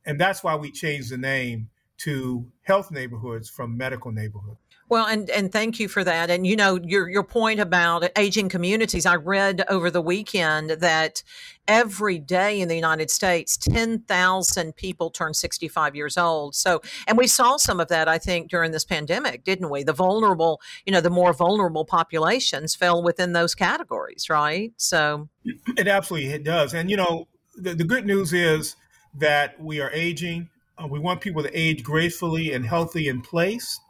And 0.04 0.20
that's 0.20 0.42
why 0.42 0.56
we 0.56 0.70
changed 0.72 1.10
the 1.10 1.18
name 1.18 1.70
to 1.98 2.50
health 2.62 2.90
neighborhoods 2.90 3.48
from 3.48 3.76
medical 3.76 4.10
neighborhoods. 4.10 4.61
Well, 4.92 5.06
and 5.06 5.30
and 5.30 5.50
thank 5.50 5.80
you 5.80 5.88
for 5.88 6.04
that. 6.04 6.28
And 6.28 6.46
you 6.46 6.54
know 6.54 6.78
your 6.84 7.08
your 7.08 7.24
point 7.24 7.60
about 7.60 8.04
aging 8.14 8.50
communities. 8.50 9.06
I 9.06 9.14
read 9.14 9.64
over 9.70 9.90
the 9.90 10.02
weekend 10.02 10.68
that 10.68 11.22
every 11.66 12.18
day 12.18 12.60
in 12.60 12.68
the 12.68 12.74
United 12.74 13.10
States, 13.10 13.56
ten 13.56 14.00
thousand 14.00 14.76
people 14.76 15.08
turn 15.08 15.32
sixty 15.32 15.66
five 15.66 15.96
years 15.96 16.18
old. 16.18 16.54
So, 16.54 16.82
and 17.06 17.16
we 17.16 17.26
saw 17.26 17.56
some 17.56 17.80
of 17.80 17.88
that, 17.88 18.06
I 18.06 18.18
think, 18.18 18.50
during 18.50 18.72
this 18.72 18.84
pandemic, 18.84 19.44
didn't 19.44 19.70
we? 19.70 19.82
The 19.82 19.94
vulnerable, 19.94 20.60
you 20.84 20.92
know, 20.92 21.00
the 21.00 21.08
more 21.08 21.32
vulnerable 21.32 21.86
populations 21.86 22.74
fell 22.74 23.02
within 23.02 23.32
those 23.32 23.54
categories, 23.54 24.28
right? 24.28 24.74
So, 24.76 25.30
it 25.78 25.88
absolutely 25.88 26.32
it 26.32 26.44
does. 26.44 26.74
And 26.74 26.90
you 26.90 26.98
know, 26.98 27.28
the, 27.56 27.74
the 27.74 27.84
good 27.84 28.04
news 28.04 28.34
is 28.34 28.76
that 29.14 29.58
we 29.58 29.80
are 29.80 29.90
aging. 29.92 30.50
Uh, 30.76 30.86
we 30.86 30.98
want 30.98 31.22
people 31.22 31.42
to 31.42 31.58
age 31.58 31.82
gracefully 31.82 32.52
and 32.52 32.66
healthy 32.66 33.08
in 33.08 33.22
place. 33.22 33.80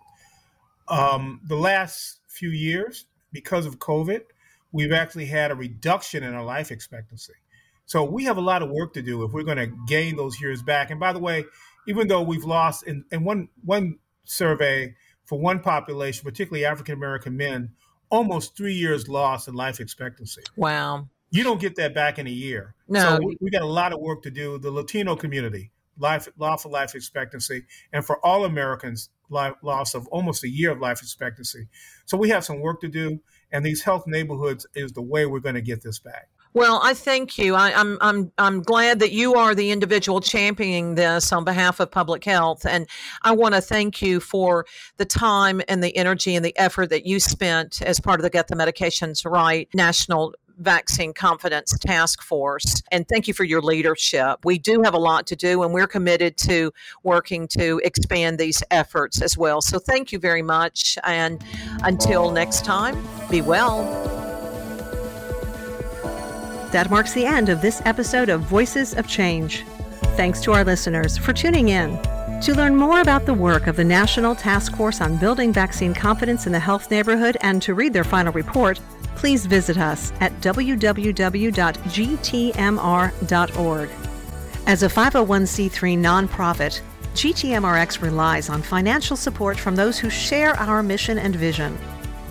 Um, 0.93 1.41
the 1.49 1.57
last 1.57 2.21
few 2.29 2.51
years, 2.51 3.07
because 3.33 3.67
of 3.67 3.79
COVID, 3.79 4.21
we've 4.73 4.93
actually 4.93 5.27
had 5.27 5.51
a 5.51 5.55
reduction 5.55 6.23
in 6.23 6.35
our 6.35 6.45
life 6.45 6.71
expectancy. 6.71 7.33
So 7.87 8.05
we 8.05 8.25
have 8.25 8.37
a 8.37 8.43
lot 8.43 8.63
of 8.63 8.71
work 8.71 8.93
to 8.95 9.03
do 9.03 9.25
if 9.25 9.33
we're 9.33 9.43
going 9.43 9.57
to 9.59 9.73
gain 9.87 10.17
those 10.17 10.41
years 10.41 10.63
back. 10.63 10.91
And 10.91 11.01
by 11.01 11.13
the 11.13 11.19
way, 11.19 11.45
even 11.89 12.09
though 12.09 12.23
we've 12.23 12.45
lost 12.45 12.87
in, 12.87 13.05
in 13.11 13.25
one 13.25 13.49
one 13.65 13.99
survey 14.25 14.95
for 15.25 15.39
one 15.39 15.61
population, 15.61 16.25
particularly 16.25 16.65
African 16.65 16.95
American 16.95 17.37
men, 17.37 17.71
almost 18.11 18.57
three 18.57 18.75
years 18.75 19.09
lost 19.09 19.49
in 19.49 19.55
life 19.55 19.81
expectancy. 19.81 20.43
Wow. 20.57 21.09
You 21.31 21.43
don't 21.43 21.61
get 21.61 21.77
that 21.77 21.95
back 21.95 22.19
in 22.19 22.27
a 22.27 22.31
year. 22.31 22.75
No. 22.89 23.01
So 23.01 23.19
we, 23.25 23.37
we 23.41 23.51
got 23.51 23.63
a 23.63 23.67
lot 23.67 23.93
of 23.93 24.01
work 24.01 24.23
to 24.25 24.31
do. 24.31 24.59
The 24.59 24.71
Latino 24.71 25.17
community, 25.17 25.71
life 25.99 26.29
lawful 26.39 26.71
life 26.71 26.95
expectancy, 26.95 27.65
and 27.93 28.05
for 28.05 28.25
all 28.25 28.45
Americans, 28.45 29.09
life, 29.33 29.55
loss 29.63 29.95
of 29.95 30.07
almost 30.09 30.45
a 30.45 30.49
year 30.49 30.71
of 30.71 30.81
life 30.81 31.01
expectancy. 31.01 31.69
So 32.07 32.17
we 32.17 32.29
have 32.31 32.45
some 32.45 32.61
work 32.61 32.81
to 32.83 32.89
do, 32.89 33.21
and 33.51 33.65
these 33.65 33.83
health 33.83 34.05
neighborhoods 34.07 34.67
is 34.75 34.93
the 34.93 35.03
way 35.03 35.27
we're 35.27 35.41
going 35.41 35.55
to 35.55 35.63
get 35.63 35.83
this 35.83 35.99
back. 35.99 36.29
Well, 36.55 36.81
I 36.83 36.93
thank 36.93 37.39
you. 37.39 37.55
I, 37.55 37.73
I'm, 37.73 37.97
I'm 38.03 38.31
I'm 38.37 38.61
glad 38.61 38.99
that 38.99 39.11
you 39.11 39.37
are 39.37 39.55
the 39.55 39.71
individual 39.71 40.21
championing 40.21 40.97
this 40.97 41.33
on 41.33 41.45
behalf 41.45 41.81
of 41.81 41.91
public 41.91 42.25
health, 42.25 42.67
and 42.67 42.87
I 43.23 43.33
want 43.33 43.55
to 43.55 43.63
thank 43.63 44.03
you 44.03 44.21
for 44.21 44.67
the 44.99 45.07
time 45.07 45.63
and 45.67 45.83
the 45.83 45.97
energy 45.97 46.37
and 46.37 46.45
the 46.45 46.57
effort 46.59 46.91
that 46.91 47.07
you 47.07 47.21
spent 47.21 47.81
as 47.81 48.01
part 48.01 48.21
of 48.21 48.25
the 48.25 48.29
Get 48.29 48.49
the 48.49 48.55
Medications 48.55 49.25
Right 49.25 49.67
National 49.73 50.35
Vaccine 50.63 51.13
Confidence 51.13 51.77
Task 51.79 52.23
Force. 52.23 52.83
And 52.91 53.07
thank 53.09 53.29
you 53.29 53.35
for 53.35 53.45
your 53.45 53.61
leadership. 53.61 54.45
We 54.45 54.59
do 54.59 54.83
have 54.83 54.95
a 54.95 54.99
lot 54.99 55.27
to 55.29 55.37
do, 55.37 55.63
and 55.63 55.73
we're 55.73 55.87
committed 55.87 56.37
to 56.39 56.73
working 57.03 57.49
to 57.49 57.81
expand 57.85 58.39
these 58.39 58.63
efforts 58.71 59.21
as 59.21 59.37
well. 59.37 59.61
So 59.61 59.79
thank 59.79 60.13
you 60.13 60.19
very 60.19 60.43
much. 60.43 60.99
And 61.05 61.43
until 61.83 62.31
next 62.31 62.65
time, 62.65 63.03
be 63.31 63.41
well. 63.41 63.83
That 66.73 66.91
marks 66.91 67.13
the 67.13 67.27
end 67.27 67.51
of 67.51 67.61
this 67.61 67.83
episode 67.85 68.31
of 68.31 68.41
Voices 68.43 68.95
of 68.95 69.07
Change. 69.07 69.65
Thanks 70.17 70.41
to 70.43 70.53
our 70.53 70.65
listeners 70.65 71.19
for 71.19 71.33
tuning 71.33 71.69
in. 71.69 71.99
To 72.43 72.55
learn 72.55 72.75
more 72.75 73.01
about 73.01 73.25
the 73.25 73.35
work 73.35 73.67
of 73.67 73.77
the 73.77 73.85
National 73.85 74.35
Task 74.35 74.75
Force 74.75 75.01
on 75.01 75.17
Building 75.17 75.53
Vaccine 75.53 75.95
Confidence 75.95 76.47
in 76.47 76.53
the 76.53 76.59
Health 76.59 76.91
Neighborhood 76.91 77.37
and 77.41 77.63
to 77.63 77.75
read 77.75 77.93
their 77.93 78.05
final 78.05 78.33
report, 78.33 78.81
please 79.17 79.47
visit 79.47 79.79
us 79.79 80.13
at 80.21 80.33
www.gtmr.org. 80.41 81.51
As 84.65 84.83
a 84.83 84.89
501c3 84.89 85.99
nonprofit, 85.99 86.81
GTMRX 87.15 88.01
relies 88.01 88.49
on 88.49 88.63
financial 88.63 89.17
support 89.17 89.59
from 89.59 89.77
those 89.77 89.99
who 89.99 90.09
share 90.09 90.55
our 90.55 90.83
mission 90.83 91.19
and 91.19 91.37
vision. 91.37 91.77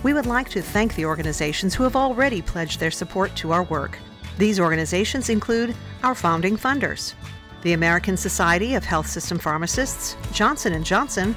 We 0.02 0.12
would 0.12 0.26
like 0.26 0.48
to 0.50 0.62
thank 0.62 0.94
the 0.94 1.04
organizations 1.06 1.74
who 1.74 1.84
have 1.84 1.94
already 1.94 2.42
pledged 2.42 2.80
their 2.80 2.90
support 2.90 3.36
to 3.36 3.52
our 3.52 3.62
work. 3.62 3.98
These 4.38 4.58
organizations 4.58 5.28
include 5.28 5.76
our 6.02 6.16
founding 6.16 6.56
funders, 6.56 7.14
the 7.62 7.74
American 7.74 8.16
Society 8.16 8.74
of 8.74 8.84
Health 8.84 9.06
System 9.06 9.38
Pharmacists, 9.38 10.16
Johnson 10.32 10.82
& 10.84 10.84
Johnson, 10.84 11.36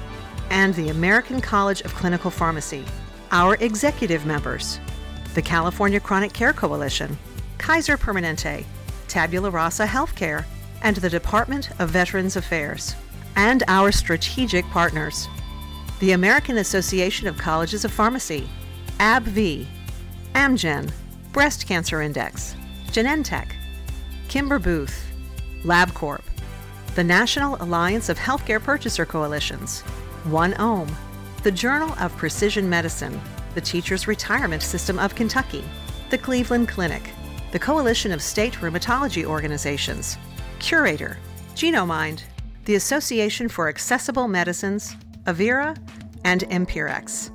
and 0.50 0.74
the 0.74 0.88
American 0.88 1.40
College 1.40 1.82
of 1.82 1.94
Clinical 1.94 2.30
Pharmacy. 2.30 2.84
Our 3.30 3.54
executive 3.56 4.26
members, 4.26 4.80
the 5.36 5.42
California 5.42 6.00
Chronic 6.00 6.32
Care 6.32 6.54
Coalition, 6.54 7.18
Kaiser 7.58 7.98
Permanente, 7.98 8.64
Tabula 9.06 9.50
Rasa 9.50 9.86
Healthcare, 9.86 10.46
and 10.80 10.96
the 10.96 11.10
Department 11.10 11.68
of 11.78 11.90
Veterans 11.90 12.36
Affairs 12.36 12.94
and 13.36 13.62
our 13.68 13.92
strategic 13.92 14.64
partners. 14.70 15.28
The 16.00 16.12
American 16.12 16.56
Association 16.56 17.28
of 17.28 17.36
Colleges 17.36 17.84
of 17.84 17.92
Pharmacy, 17.92 18.48
AbbVie, 18.98 19.66
Amgen, 20.34 20.90
Breast 21.32 21.66
Cancer 21.68 22.00
Index, 22.00 22.56
Genentech, 22.86 23.52
Kimber 24.28 24.58
Booth, 24.58 25.06
LabCorp, 25.64 26.22
the 26.94 27.04
National 27.04 27.62
Alliance 27.62 28.08
of 28.08 28.18
Healthcare 28.18 28.62
Purchaser 28.62 29.04
Coalitions, 29.04 29.84
OneOme, 30.28 30.90
the 31.42 31.52
Journal 31.52 31.94
of 32.00 32.16
Precision 32.16 32.70
Medicine, 32.70 33.20
the 33.56 33.60
Teachers 33.62 34.06
Retirement 34.06 34.62
System 34.62 34.98
of 34.98 35.14
Kentucky, 35.14 35.64
the 36.10 36.18
Cleveland 36.18 36.68
Clinic, 36.68 37.10
the 37.52 37.58
Coalition 37.58 38.12
of 38.12 38.20
State 38.20 38.52
Rheumatology 38.60 39.24
Organizations, 39.24 40.18
Curator, 40.58 41.16
Genomind, 41.54 42.22
the 42.66 42.74
Association 42.74 43.48
for 43.48 43.70
Accessible 43.70 44.28
Medicines, 44.28 44.94
Avera, 45.24 45.74
and 46.24 46.42
Empirex. 46.42 47.30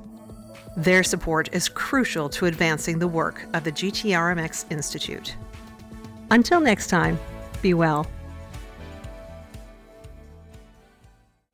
Their 0.76 1.02
support 1.02 1.52
is 1.52 1.68
crucial 1.68 2.28
to 2.28 2.46
advancing 2.46 3.00
the 3.00 3.08
work 3.08 3.44
of 3.52 3.64
the 3.64 3.72
GTMRX 3.72 4.70
Institute. 4.70 5.34
Until 6.30 6.60
next 6.60 6.86
time, 6.86 7.18
be 7.62 7.74
well. 7.74 8.06